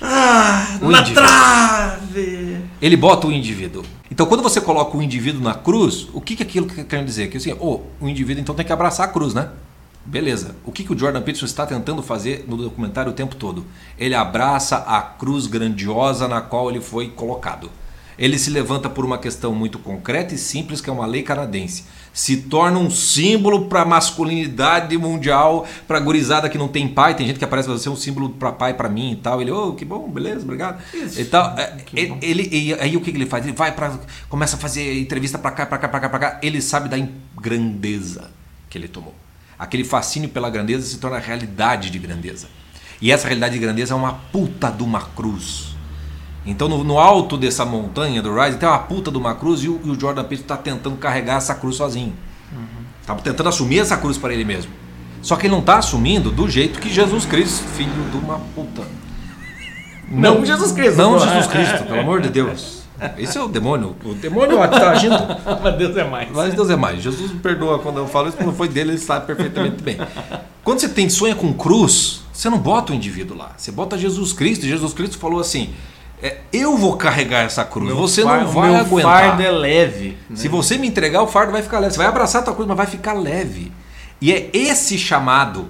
[0.00, 1.24] Ah, o na indivíduo.
[1.24, 2.60] trave!
[2.82, 3.82] Ele bota o indivíduo.
[4.10, 7.28] Então, quando você coloca o indivíduo na cruz, o que, que aquilo quer dizer?
[7.28, 9.48] Que assim, oh, o indivíduo então tem que abraçar a cruz, né?
[10.04, 10.54] Beleza.
[10.64, 13.64] O que, que o Jordan Peterson está tentando fazer no documentário o tempo todo?
[13.98, 17.70] Ele abraça a cruz grandiosa na qual ele foi colocado.
[18.18, 21.84] Ele se levanta por uma questão muito concreta e simples, que é uma lei canadense.
[22.12, 27.14] Se torna um símbolo para a masculinidade mundial, para a gurizada que não tem pai.
[27.14, 29.42] Tem gente que aparece para ser um símbolo para pai, para mim e tal.
[29.42, 30.82] Ele, oh, que bom, beleza, obrigado.
[30.94, 31.58] Isso, e tal.
[31.58, 33.44] É, ele, ele, e aí o que ele faz?
[33.44, 33.98] Ele vai para.
[34.28, 36.40] começa a fazer entrevista para cá, para cá, para cá, para cá.
[36.42, 36.96] Ele sabe da
[37.36, 38.30] grandeza
[38.70, 39.14] que ele tomou
[39.58, 42.48] aquele fascínio pela grandeza se torna realidade de grandeza.
[43.00, 45.75] E essa realidade de grandeza é uma puta de uma cruz.
[46.46, 49.68] Então, no, no alto dessa montanha do Rise, tem uma puta de uma cruz e
[49.68, 52.14] o, e o Jordan Peterson está tentando carregar essa cruz sozinho.
[53.00, 53.20] Está uhum.
[53.20, 54.70] tentando assumir essa cruz para ele mesmo.
[55.22, 58.82] Só que ele não está assumindo do jeito que Jesus Cristo, filho de uma puta.
[60.08, 60.96] Não Jesus Cristo.
[60.96, 61.18] Não.
[61.18, 62.76] Jesus Cristo, pelo amor de Deus.
[63.18, 63.96] Esse é o demônio.
[64.04, 65.18] O demônio está agindo.
[65.62, 66.30] Mas Deus é mais.
[66.30, 67.02] Mas Deus é mais.
[67.02, 69.98] Jesus me perdoa quando eu falo isso, quando foi dele, ele sabe perfeitamente bem.
[70.62, 73.52] Quando você tem sonha com cruz, você não bota o indivíduo lá.
[73.56, 74.64] Você bota Jesus Cristo.
[74.64, 75.74] E Jesus Cristo falou assim:
[76.22, 77.86] é, Eu vou carregar essa cruz.
[77.88, 79.20] Meu você far- não o vai meu aguentar.
[79.24, 80.16] fardo é leve.
[80.30, 80.36] né?
[80.36, 81.92] Se você me entregar, o fardo vai ficar leve.
[81.92, 83.70] Você vai abraçar a tua cruz, mas vai ficar leve.
[84.20, 85.66] E é esse chamado,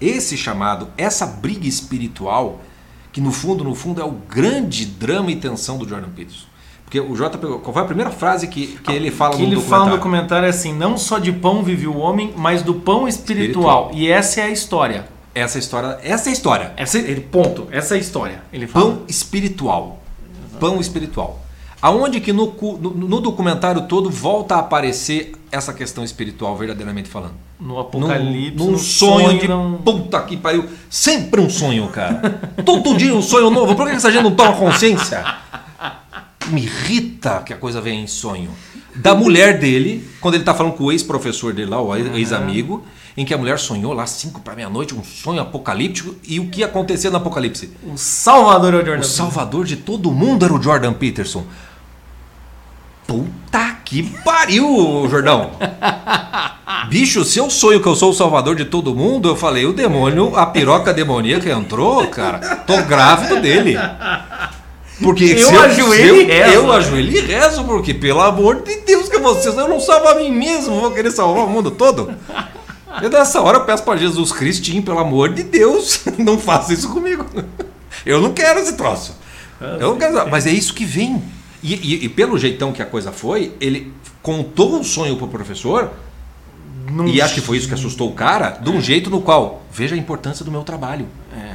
[0.00, 2.60] esse chamado, essa briga espiritual,
[3.12, 6.46] que no fundo, no fundo, é o grande drama e tensão do Jordan Peterson.
[6.84, 7.58] Porque o Jota pegou.
[7.58, 9.80] Qual foi a primeira frase que, que ele fala que no ele documentário?
[9.84, 13.08] fala no documentário é assim: não só de pão vive o homem, mas do pão
[13.08, 13.84] espiritual.
[13.86, 13.90] Espiritual.
[13.94, 15.06] E essa é a história.
[15.34, 16.72] Essa história, essa é a história.
[16.76, 17.66] Essa, ele, ponto.
[17.70, 18.42] Essa é a história.
[18.52, 18.84] Ele fala.
[18.86, 20.02] Pão espiritual.
[20.60, 21.40] Pão espiritual.
[21.80, 27.34] Aonde que no, no, no documentário todo volta a aparecer essa questão espiritual, verdadeiramente falando?
[27.58, 28.56] no Num, Apocalipse.
[28.56, 30.64] num no sonho, de não- puta que pariu.
[30.90, 32.52] Sempre um sonho, cara.
[32.64, 33.74] Todo dia um sonho novo.
[33.74, 35.24] Por que essa gente não toma consciência?
[36.48, 38.50] Me irrita que a coisa venha em sonho.
[38.94, 42.84] Da mulher dele, quando ele tá falando com o ex-professor dele lá, o ex-amigo,
[43.16, 46.62] em que a mulher sonhou lá 5 para meia-noite, um sonho apocalíptico, e o que
[46.62, 47.70] aconteceu no apocalipse?
[47.84, 49.00] O Salvador é o Jordan.
[49.00, 51.44] O salvador de todo mundo era o Jordan Peterson.
[53.06, 55.52] Puta que pariu, Jordão.
[56.88, 59.72] Bicho, se eu sonho que eu sou o salvador de todo mundo, eu falei, o
[59.72, 62.38] demônio, a piroca demoníaca entrou, cara.
[62.66, 63.76] Tô grávido dele.
[65.00, 66.52] Porque Eu se ajoelho se e rezo.
[66.52, 70.14] Eu ajoelho e rezo, porque, pelo amor de Deus, que vocês eu não salvo a
[70.16, 72.14] mim mesmo, vou querer salvar o mundo todo.
[73.00, 76.88] Eu nessa hora eu peço pra Jesus Cristinho, pelo amor de Deus, não faça isso
[76.90, 77.24] comigo.
[78.04, 79.14] Eu não quero esse troço.
[79.60, 81.22] Eu não quero, mas é isso que vem.
[81.62, 85.90] E, e- e pelo jeitão que a coisa foi, ele contou o sonho pro professor,
[86.90, 89.62] Num- e acho que foi isso que assustou o cara, de um jeito no qual,
[89.72, 91.06] veja a importância do meu trabalho.
[91.36, 91.54] É.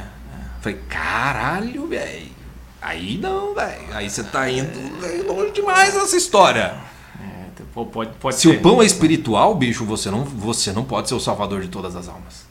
[0.62, 2.37] Falei, caralho, velho.
[2.88, 3.82] Aí não, velho.
[3.92, 4.70] Aí você tá indo
[5.26, 6.74] longe demais nessa história.
[7.20, 11.14] É, pode, pode Se o pão é espiritual, bicho, você não, você não pode ser
[11.14, 12.46] o salvador de todas as almas.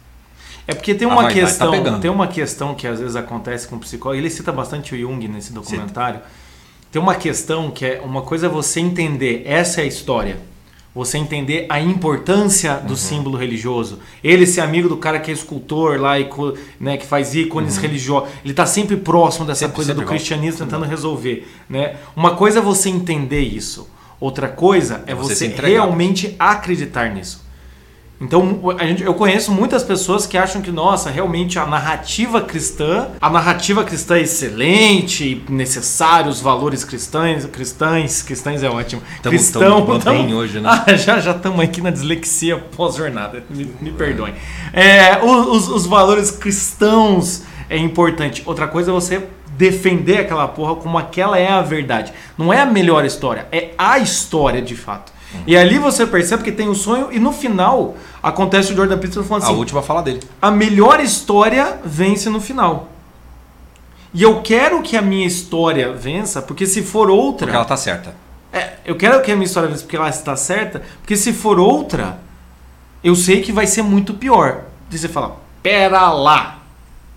[0.68, 2.00] É porque tem A uma tá questão, pegando.
[2.00, 4.22] tem uma questão que às vezes acontece com o psicólogo.
[4.22, 6.20] Ele cita bastante o Jung nesse documentário.
[6.92, 10.38] Tem uma questão que é uma coisa é você entender essa é a história.
[10.98, 12.88] Você entender a importância Uhum.
[12.88, 14.00] do símbolo religioso.
[14.24, 16.28] Ele ser amigo do cara que é escultor lá e
[16.80, 18.30] né, que faz ícones religiosos.
[18.44, 19.70] Ele está sempre próximo dessa Uhum.
[19.70, 21.98] Sempre, coisa sempre do cristianismo tentando resolver, né?
[22.16, 23.88] Uma coisa é você entender isso.
[24.20, 27.46] Outra coisa é É você você, realmente acreditar nisso.
[28.20, 33.30] Então, gente, eu conheço muitas pessoas que acham que, nossa, realmente a narrativa cristã, a
[33.30, 39.04] narrativa cristã é excelente, necessário, os valores cristãos, cristãs, cristãs é ótimo.
[39.22, 40.68] Tamo- Cristão, tamo tamo- bem hoje, né?
[40.88, 44.34] Ah, já já estamos aqui na dislexia pós-jornada, me, me perdoem.
[44.74, 48.42] É, os, os valores cristãos é importante.
[48.48, 49.22] Outra coisa é você
[49.58, 52.12] defender aquela porra como aquela é a verdade.
[52.38, 55.12] Não é a melhor história, é a história de fato.
[55.46, 59.24] E ali você percebe que tem o sonho e no final acontece o Jordan Peterson
[59.24, 60.22] falando a assim: última fala dele.
[60.42, 62.90] a melhor história vence no final.
[64.14, 67.46] E eu quero que a minha história vença, porque se for outra.
[67.48, 68.16] Porque ela tá certa.
[68.54, 71.60] É, eu quero que a minha história vença porque ela está certa, porque se for
[71.60, 72.18] outra,
[73.04, 74.64] eu sei que vai ser muito pior.
[74.90, 76.60] E você fala, pera lá,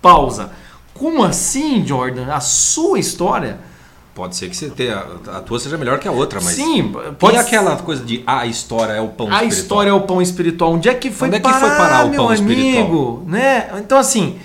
[0.03, 0.51] pausa.
[0.93, 2.27] Como assim, Jordan?
[2.31, 3.59] A sua história?
[4.21, 5.03] Pode ser que você tenha,
[5.33, 6.55] a tua seja melhor que a outra, mas.
[6.55, 9.59] Sim, Pode e aquela coisa de a história é o pão A espiritual?
[9.59, 10.73] história é o pão espiritual.
[10.75, 12.51] Onde é que foi Onde é que parar, foi parar o meu pão amigo?
[12.51, 13.23] espiritual?
[13.27, 13.71] Né?
[13.79, 14.37] Então, assim,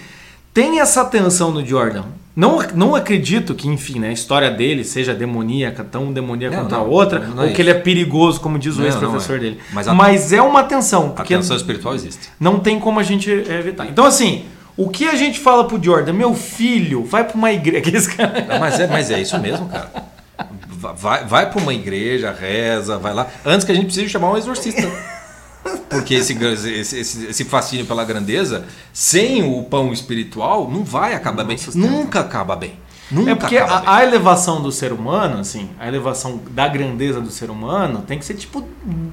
[0.53, 2.03] tem essa tensão no Jordan.
[2.35, 6.75] Não, não acredito que, enfim, né, a história dele seja demoníaca, tão demoníaca Não, quanto
[6.75, 9.29] a não, outra, não é ou que ele é perigoso, como diz o Não, ex-professor
[9.29, 9.39] não é.
[9.39, 9.59] dele.
[9.71, 12.29] Mas Mas, a- é uma tensão, A tensão espiritual existe.
[12.39, 13.85] não tem como a gente é, evitar.
[13.87, 14.43] Então, assim,
[14.77, 16.13] o que a gente fala pro Jordan?
[16.13, 18.09] Meu filho, vai pra uma igreja.
[18.47, 19.89] Não, mas, é, mas é isso mesmo, cara.
[20.97, 23.27] Vai, vai para uma igreja, reza, vai lá.
[23.45, 24.87] Antes que a gente precise chamar um exorcista.
[25.89, 31.43] Porque esse, esse, esse, esse fascínio pela grandeza, sem o pão espiritual, não vai acabar
[31.43, 31.57] bem.
[31.73, 32.77] Nunca acaba bem.
[33.09, 33.89] Nunca É porque acaba bem.
[33.89, 38.19] a, a elevação do ser humano, assim, a elevação da grandeza do ser humano tem
[38.19, 38.63] que ser tipo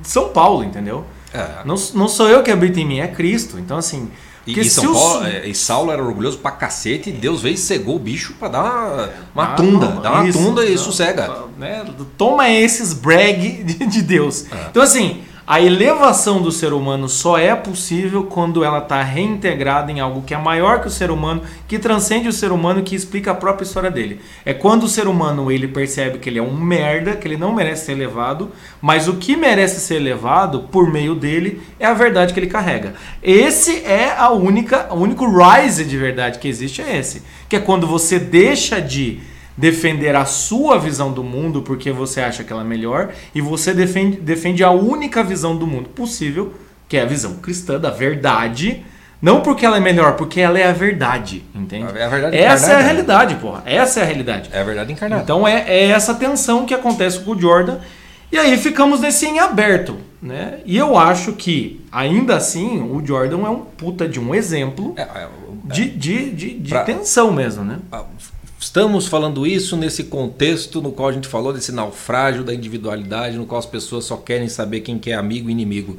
[0.03, 1.05] São Paulo, entendeu?
[1.33, 1.63] É.
[1.65, 3.59] Não, não sou eu que habito em mim, é Cristo.
[3.59, 4.11] Então, assim.
[4.47, 7.59] E, e São Paulo, é, e Saulo era orgulhoso pra cacete, e Deus veio e
[7.59, 9.87] cegou o bicho pra dar uma, uma Ah, tunda.
[9.89, 11.33] não, dá uma isso, tunda e não, sossega.
[11.57, 11.85] né?
[12.19, 14.47] Toma esses brag de, de Deus.
[14.51, 14.67] É.
[14.71, 19.99] Então, assim, a elevação do ser humano só é possível quando ela está reintegrada em
[19.99, 23.33] algo que é maior que o ser humano, que transcende o ser humano, que explica
[23.33, 24.21] a própria história dele.
[24.45, 27.53] É quando o ser humano ele percebe que ele é um merda, que ele não
[27.53, 32.33] merece ser elevado, mas o que merece ser elevado por meio dele é a verdade
[32.33, 32.95] que ele carrega.
[33.21, 37.61] Esse é a única, o único rise de verdade que existe é esse, que é
[37.61, 42.63] quando você deixa de defender a sua visão do mundo porque você acha que ela
[42.63, 46.55] é melhor e você defende, defende a única visão do mundo possível,
[46.89, 48.85] que é a visão cristã da verdade.
[49.21, 51.97] Não porque ela é melhor, porque ela é a verdade, entende?
[51.97, 53.63] É a verdade Essa é a realidade, porra.
[53.65, 54.51] Essa é a realidade.
[54.53, 55.23] É a verdade encarnada.
[55.23, 57.79] Então é, é essa tensão que acontece com o Jordan.
[58.33, 60.59] E aí ficamos nesse em aberto, né?
[60.65, 65.03] E eu acho que, ainda assim, o Jordan é um puta de um exemplo É,
[65.03, 65.29] é,
[65.67, 67.79] de, de, de, de Pra- tensão mesmo, né?
[68.63, 73.45] Estamos falando isso nesse contexto no qual a gente falou desse naufrágio da individualidade, no
[73.45, 75.99] qual as pessoas só querem saber quem que é amigo e inimigo.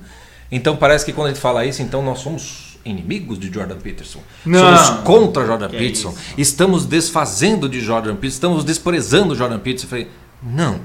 [0.49, 4.19] Então parece que quando a gente fala isso, então nós somos inimigos de Jordan Peterson.
[4.45, 4.77] Não.
[4.77, 6.11] Somos contra Jordan Que Peterson.
[6.11, 6.19] isso.
[6.37, 9.85] Estamos desfazendo de Jordan Peterson, estamos desprezando Jordan Peterson.
[9.85, 10.07] Eu falei,
[10.41, 10.79] não,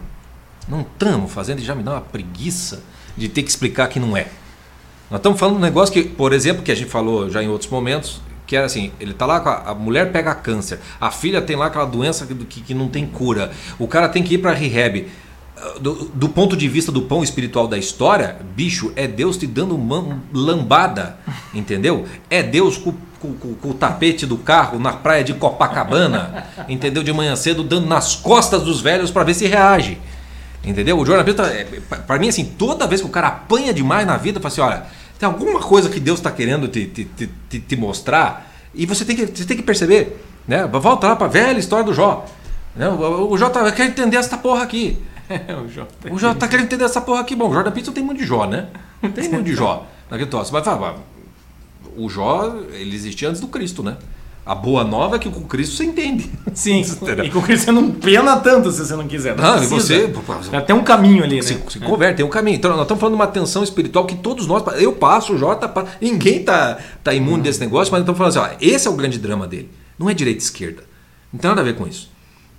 [0.69, 2.83] não estamos fazendo e já me dá uma preguiça
[3.17, 4.27] de ter que explicar que não é.
[5.09, 7.49] Nós estamos falando de um negócio que, por exemplo, que a gente falou já em
[7.49, 11.41] outros momentos, que era assim, ele tá lá a, a mulher pega câncer, a filha
[11.41, 14.39] tem lá aquela doença que, que, que não tem cura, o cara tem que ir
[14.39, 15.07] para rehab.
[15.81, 19.75] Do, do ponto de vista do pão espiritual da história, bicho, é Deus te dando
[19.75, 21.19] uma lambada,
[21.53, 22.07] entendeu?
[22.31, 27.03] É Deus com, com- com- o tapete do carro na praia de Copacabana, entendeu?
[27.03, 29.99] De manhã cedo, dando nas costas dos velhos para ver se reage.
[30.65, 30.97] Entendeu?
[31.01, 31.65] O Peterson, é,
[32.07, 34.87] pra mim, assim, toda vez que o cara apanha demais na vida, fala assim: olha,
[35.19, 37.05] tem alguma coisa que Deus está querendo te, te,
[37.49, 40.25] te, te- mostrar e você tem que, você tem que perceber.
[40.47, 40.67] Né?
[40.67, 42.25] Volta lá pra velha história do Jó.
[42.77, 42.89] Né?
[42.89, 44.99] O, o Jó tá, quer entender essa porra aqui.
[45.65, 46.13] o Jota.
[46.13, 47.35] O Jó tá querendo entender essa porra aqui.
[47.37, 48.69] Bom, o Jordan Peterson tem muito de Jó, né?
[49.15, 50.53] Tem muito de Jó naquele troço.
[50.53, 50.97] Mas fala,
[51.97, 53.97] o Jó, ele existia antes do Cristo, né?
[54.49, 56.31] A boa nova é que com Cristo você entende.
[56.55, 56.81] Sim,
[57.23, 59.37] e com isso você não pena tanto se você não quiser.
[59.37, 60.11] Não, Não, e você-
[60.67, 61.43] tem um caminho ali, né?
[61.43, 62.57] Se, se converte, tem um caminho.
[62.57, 64.63] Então, nós estamos falando de uma tensão espiritual que todos nós.
[64.81, 65.89] Eu passo, o Jota passa.
[66.01, 69.19] Ninguém tá, tá imune desse negócio, mas estamos falando assim: ó, esse é o grande
[69.19, 69.69] drama dele.
[69.99, 70.83] Não é direita e esquerda.
[71.31, 72.11] Não tem nada a ver com isso.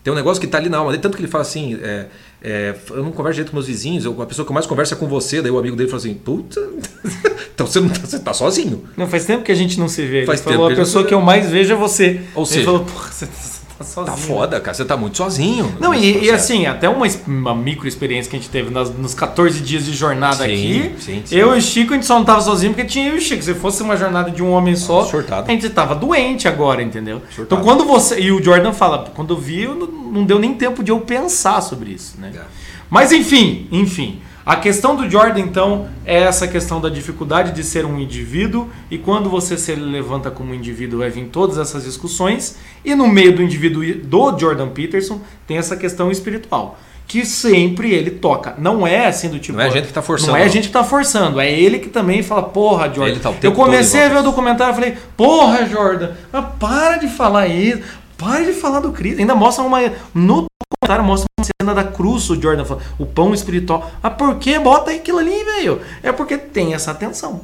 [0.04, 2.06] Tem um negócio que está ali na alma dele, tanto que ele fala assim: é,
[2.42, 4.96] é, eu não converso direito com meus vizinhos, eu, a pessoa que eu mais conversa
[4.96, 5.42] é com você.
[5.42, 6.62] Daí o amigo dele fala assim: puta,
[7.54, 8.86] então você não tá, você tá sozinho.
[8.96, 10.20] Não, faz tempo que a gente não se vê.
[10.20, 12.22] Ele Faz falou, tempo a pessoa que eu mais vejo é você.
[12.34, 14.16] Ou Ele seja, falou, porra, você, você tá sozinho.
[14.16, 15.76] Tá foda, cara, você tá muito sozinho.
[15.80, 19.14] Não, e, e assim, até uma, uma micro experiência que a gente teve nas- nos
[19.16, 20.96] 14 dias de jornada Sim, aqui.
[21.00, 21.36] sim, sim.
[21.36, 23.22] Eu e o Chico, a gente só não tava sozinho porque tinha eu e o
[23.22, 23.42] Chico.
[23.42, 25.48] Se fosse uma jornada de um homem só, Surtado.
[25.50, 27.22] a gente tava doente agora, entendeu?
[27.34, 27.46] Surtado.
[27.46, 28.20] Então quando você.
[28.20, 31.00] E o Jordan fala, quando eu vi, eu não, não deu nem tempo de eu
[31.00, 32.32] pensar sobre isso, né?
[32.36, 32.42] É.
[32.90, 34.20] Mas enfim, enfim.
[34.50, 38.98] A questão do Jordan, então, é essa questão da dificuldade de ser um indivíduo, e
[38.98, 43.44] quando você se levanta como indivíduo, vai vir todas essas discussões, e no meio do
[43.44, 48.56] indivíduo do Jordan Peterson, tem essa questão espiritual, que sempre ele toca.
[48.58, 49.56] Não é assim do tipo.
[49.56, 51.52] Não é a gente que tá forçando, Não é a gente que tá forçando, é
[51.52, 53.20] ele que também fala, porra, Jordan.
[53.20, 57.46] Tá Eu comecei a ver o documentário e falei, porra, Jordan, mas para de falar
[57.46, 57.84] isso,
[58.20, 59.20] para de falar do Cristo.
[59.20, 59.80] Ainda mostra uma.
[60.14, 63.90] No documentário mostra uma cena da cruz, o Jordan fala, o pão espiritual.
[64.04, 65.82] Mas por que bota aquilo ali, velho?
[66.04, 67.42] É porque tem essa tensão.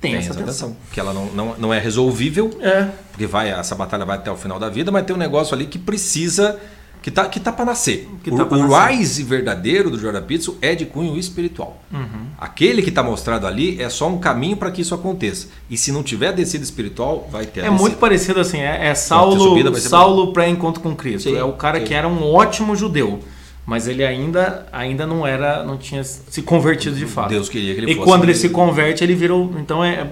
[0.00, 0.76] Tem, Tem essa, essa tensão.
[0.92, 2.50] Que ela não, não, não é resolvível.
[2.60, 2.88] É.
[3.10, 5.66] Porque vai, essa batalha vai até o final da vida, mas tem um negócio ali
[5.66, 6.60] que precisa.
[7.00, 8.08] Que tá, que tá para nascer.
[8.22, 8.96] Que o tá o nascer.
[8.96, 11.82] rise verdadeiro do Jordan Peterson é de cunho espiritual.
[11.92, 12.26] Uhum.
[12.38, 15.48] Aquele que está mostrado ali é só um caminho para que isso aconteça.
[15.70, 19.40] E se não tiver descida espiritual, vai ter É muito parecido assim, é, é Saulo,
[19.40, 21.30] subida, Saulo pré-encontro com Cristo.
[21.30, 21.86] Sim, é o cara sim.
[21.86, 23.20] que era um ótimo judeu,
[23.64, 27.28] mas ele ainda, ainda não era, não tinha se convertido de fato.
[27.28, 28.06] Deus queria que ele e fosse.
[28.06, 29.52] quando ele se converte, ele virou.
[29.58, 30.06] Então é.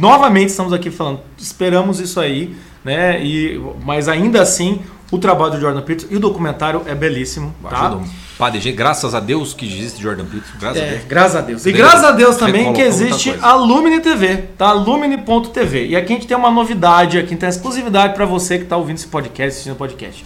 [0.00, 2.54] Novamente estamos aqui falando, esperamos isso aí,
[2.84, 3.24] né?
[3.24, 7.54] E, mas ainda assim, o trabalho do Jordan Peterson e o documentário é belíssimo.
[7.68, 7.94] Tá?
[7.94, 8.04] Um
[8.38, 10.54] Padre, gente, graças a Deus que existe Jordan Peterson.
[10.58, 11.04] Graças a É, Deus.
[11.06, 11.66] graças a Deus.
[11.66, 14.72] E graças a Deus também que existe a Lumine TV, tá?
[14.72, 15.88] Lumine.tv.
[15.88, 18.96] E aqui a gente tem uma novidade, aqui tem exclusividade para você que está ouvindo
[18.96, 20.24] esse podcast, assistindo o podcast.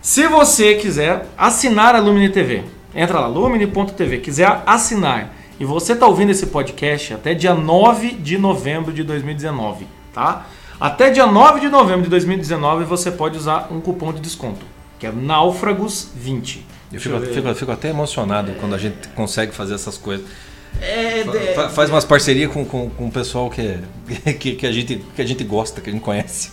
[0.00, 2.62] Se você quiser assinar a Lumine TV,
[2.94, 8.38] entra lá, lumine.tv, quiser assinar, e você está ouvindo esse podcast até dia 9 de
[8.38, 10.46] novembro de 2019, tá?
[10.80, 14.64] Até dia 9 de novembro de 2019 você pode usar um cupom de desconto,
[14.98, 16.60] que é Náufragos20.
[16.92, 20.26] Eu fico, fico- fico até emocionado quando a gente consegue fazer essas coisas.
[20.80, 21.24] É,
[21.54, 23.78] Fa- fa- Faz umas parcerias com, com, com o pessoal que,
[24.38, 26.50] que, que, a gente, que a gente gosta, que a gente conhece.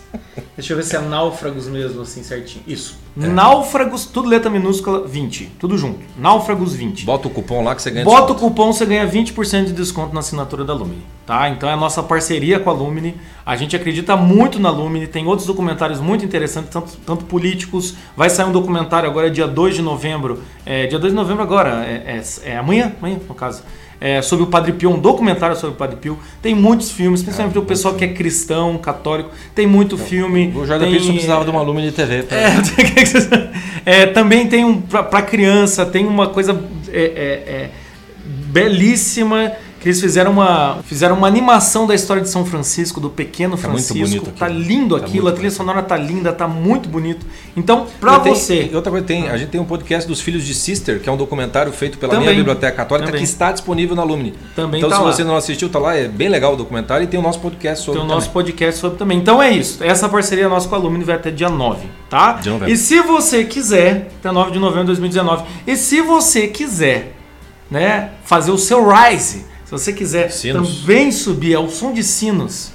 [0.57, 2.63] Deixa eu ver se é náufragos mesmo, assim, certinho.
[2.67, 2.97] Isso.
[3.21, 3.27] É.
[3.27, 5.51] Náufragos, tudo letra minúscula, 20.
[5.59, 5.99] Tudo junto.
[6.17, 7.05] Náufragos 20.
[7.05, 8.39] Bota o cupom lá que você ganha Bota o desconto.
[8.49, 11.03] cupom, você ganha 20% de desconto na assinatura da Lumine.
[11.25, 11.49] Tá?
[11.49, 13.15] Então é a nossa parceria com a Lumine.
[13.45, 15.07] A gente acredita muito na Lumine.
[15.07, 17.95] Tem outros documentários muito interessantes, tanto, tanto políticos.
[18.17, 20.41] Vai sair um documentário agora, dia 2 de novembro.
[20.65, 23.61] É, dia 2 de novembro agora, é, é- é amanhã, amanhã, no caso.
[23.99, 26.19] É, sobre o Padre Pio, um documentário sobre o Padre Pio.
[26.41, 29.31] Tem muitos filmes, principalmente o pessoal que é cristão, católico.
[29.53, 30.53] Tem muito filme.
[30.55, 32.23] O Jordan tem, Peterson precisava de uma Lumine TV.
[32.23, 32.37] Pra...
[32.37, 32.53] É,
[33.85, 37.69] é, também tem um para criança, tem uma coisa é, é, é,
[38.25, 39.51] belíssima
[39.85, 44.25] que eles fizeram uma, fizeram uma animação da história de São Francisco, do pequeno Francisco.
[44.31, 47.23] Tá, tá lindo tá aquilo, a trilha sonora tá linda, tá muito bonito.
[47.55, 48.71] Então, para você.
[48.73, 51.15] Outra coisa, tem, a gente tem um podcast dos Filhos de Sister, que é um
[51.15, 53.21] documentário feito pela também, minha Biblioteca Católica, também.
[53.23, 54.33] que está disponível na Lumine.
[54.55, 55.11] Também então, tá se lá.
[55.11, 57.85] você não assistiu, tá lá, é bem legal o documentário e tem o nosso podcast
[57.85, 59.19] sobre Tem o nosso podcast sobre também.
[59.19, 59.83] Então é isso.
[59.83, 62.31] Essa parceria nossa com a Lumine vai até dia 9, tá?
[62.41, 62.71] Dia 9.
[62.71, 67.15] E se você quiser, até 9 de novembro de 2019, e se você quiser,
[67.69, 70.81] né, fazer o seu Rise se você quiser sinos.
[70.81, 72.71] também subir ao som de sinos,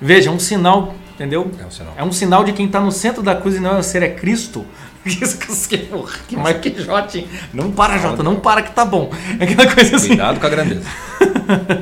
[0.00, 1.50] veja, é um sinal, entendeu?
[1.60, 1.94] É um sinal.
[1.98, 4.08] É um sinal de quem está no centro da cruz e não é ser é
[4.08, 4.64] Cristo.
[5.68, 7.28] que, porra, que mais que Jota, hein?
[7.52, 9.12] Não para, Jota, não para que tá bom.
[9.38, 10.08] É aquela coisa assim.
[10.08, 10.82] Cuidado com a grandeza.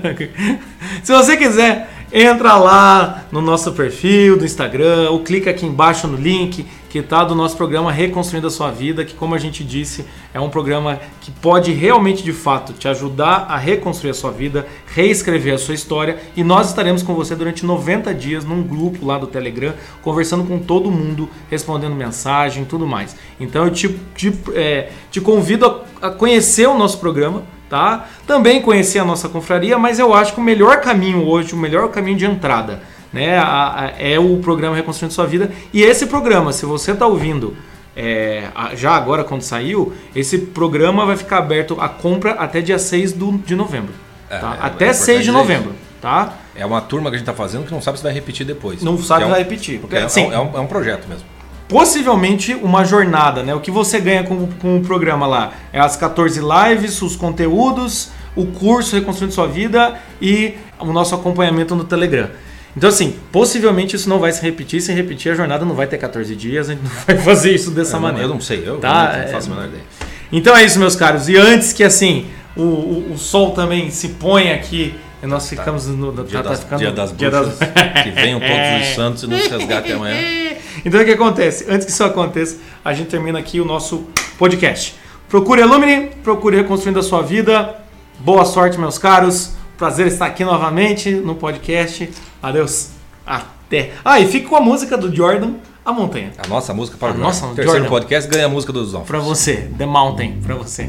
[1.03, 6.17] Se você quiser, entra lá no nosso perfil do Instagram ou clica aqui embaixo no
[6.17, 10.05] link que está do nosso programa Reconstruindo a Sua Vida, que, como a gente disse,
[10.33, 14.65] é um programa que pode realmente, de fato, te ajudar a reconstruir a sua vida,
[14.87, 16.19] reescrever a sua história.
[16.37, 20.61] E nós estaremos com você durante 90 dias num grupo lá do Telegram, conversando com
[20.61, 23.17] todo mundo, respondendo mensagem e tudo mais.
[23.41, 25.67] Então eu te, te, é, te convido
[26.01, 27.43] a, a conhecer o nosso programa.
[27.75, 28.07] Tá?
[28.25, 31.89] Também conhecer a nossa confraria, mas eu acho que o melhor caminho hoje, o melhor
[31.89, 32.81] caminho de entrada
[33.13, 35.51] né, a, a, é o programa Reconstruindo Sua Vida.
[35.73, 37.57] E esse programa, se você está ouvindo
[37.97, 38.45] é,
[38.77, 43.33] já agora quando saiu, esse programa vai ficar aberto a compra até dia 6 do,
[43.39, 43.93] de novembro.
[44.31, 44.57] É, tá?
[44.63, 45.73] é, até é 6 de novembro.
[46.01, 46.33] Tá?
[46.55, 48.85] É uma turma que a gente está fazendo que não sabe se vai repetir depois.
[48.85, 49.81] Não sabe se é um, vai repetir.
[49.81, 50.33] Porque é, Sim.
[50.33, 51.34] É, um, é um projeto mesmo
[51.69, 53.55] possivelmente uma jornada, né?
[53.55, 58.11] O que você ganha com, com o programa lá é as 14 lives, os conteúdos,
[58.37, 62.29] o curso Reconstruindo Sua Vida e o nosso acompanhamento no Telegram.
[62.77, 64.81] Então, assim, possivelmente isso não vai se repetir.
[64.81, 67.71] Se repetir, a jornada não vai ter 14 dias, a gente não vai fazer isso
[67.71, 68.27] dessa eu maneira.
[68.27, 69.17] Não, eu não sei, eu tá?
[69.17, 69.85] não faço a menor ideia.
[70.33, 71.29] Então é isso, meus caros.
[71.29, 75.57] E antes que assim o, o, o sol também se ponha aqui e nós tá.
[75.57, 78.03] ficamos no, no dia, tá, das, tá ficando, dia das bruxas, dia das...
[78.03, 80.44] que venham todos os santos e nos resgatem amanhã.
[80.85, 81.65] Então o que acontece?
[81.69, 84.07] Antes que isso aconteça, a gente termina aqui o nosso
[84.39, 84.95] podcast.
[85.29, 87.77] Procure Illumine, procure Reconstruindo a Sua Vida.
[88.19, 89.53] Boa sorte, meus caros.
[89.79, 92.11] Prazer estar aqui novamente no podcast.
[92.43, 92.91] Adeus.
[93.27, 93.93] Até.
[94.05, 95.55] Ah, e fica com a música do Jordan,
[95.85, 96.33] A Montanha.
[96.37, 97.89] A nossa música para o nossa, Terceiro Jordan.
[97.89, 99.01] podcast ganha a música dos Zon.
[99.01, 100.89] Para você, The Mountain, para você.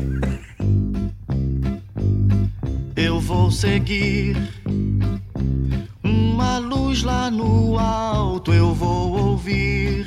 [2.95, 4.35] Eu vou seguir
[6.35, 10.05] uma luz lá no alto, eu vou ouvir.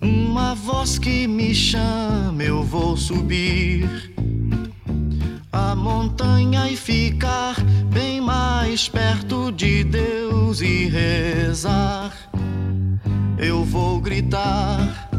[0.00, 3.86] Uma voz que me chama, eu vou subir.
[5.52, 7.56] A montanha e ficar
[7.92, 12.10] bem mais perto de Deus e rezar.
[13.36, 15.10] Eu vou gritar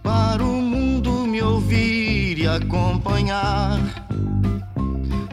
[0.00, 4.07] para o mundo me ouvir e acompanhar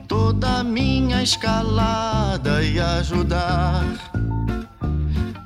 [0.07, 3.83] toda minha escalada e ajudar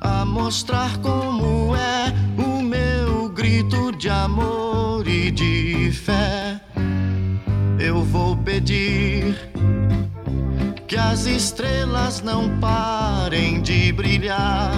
[0.00, 6.60] a mostrar como é o meu grito de amor e de fé.
[7.78, 9.36] Eu vou pedir
[10.86, 14.72] que as estrelas não parem de brilhar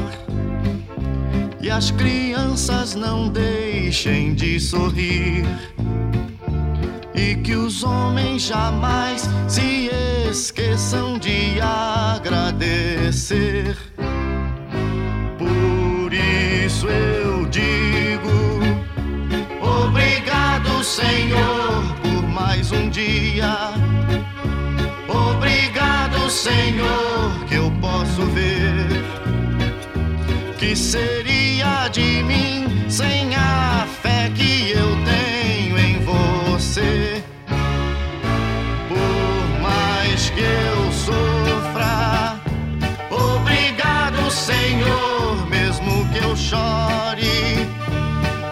[1.61, 5.47] e as crianças não deixem de sorrir
[7.15, 9.91] e que os homens jamais se
[10.31, 12.57] esqueçam de agradecer.
[15.39, 18.31] Por isso eu digo
[19.61, 22.03] obrigado, Senhor
[22.63, 23.73] mais um dia.
[25.09, 28.87] Obrigado, Senhor, que eu posso ver.
[30.59, 35.32] Que seria de mim sem a fé que eu tenho
[36.73, 37.23] você?
[38.88, 42.41] Por mais que eu sofra,
[43.11, 47.68] obrigado, Senhor, mesmo que eu chore.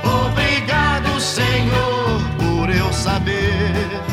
[0.04, 4.09] Obrigado, Senhor, por eu saber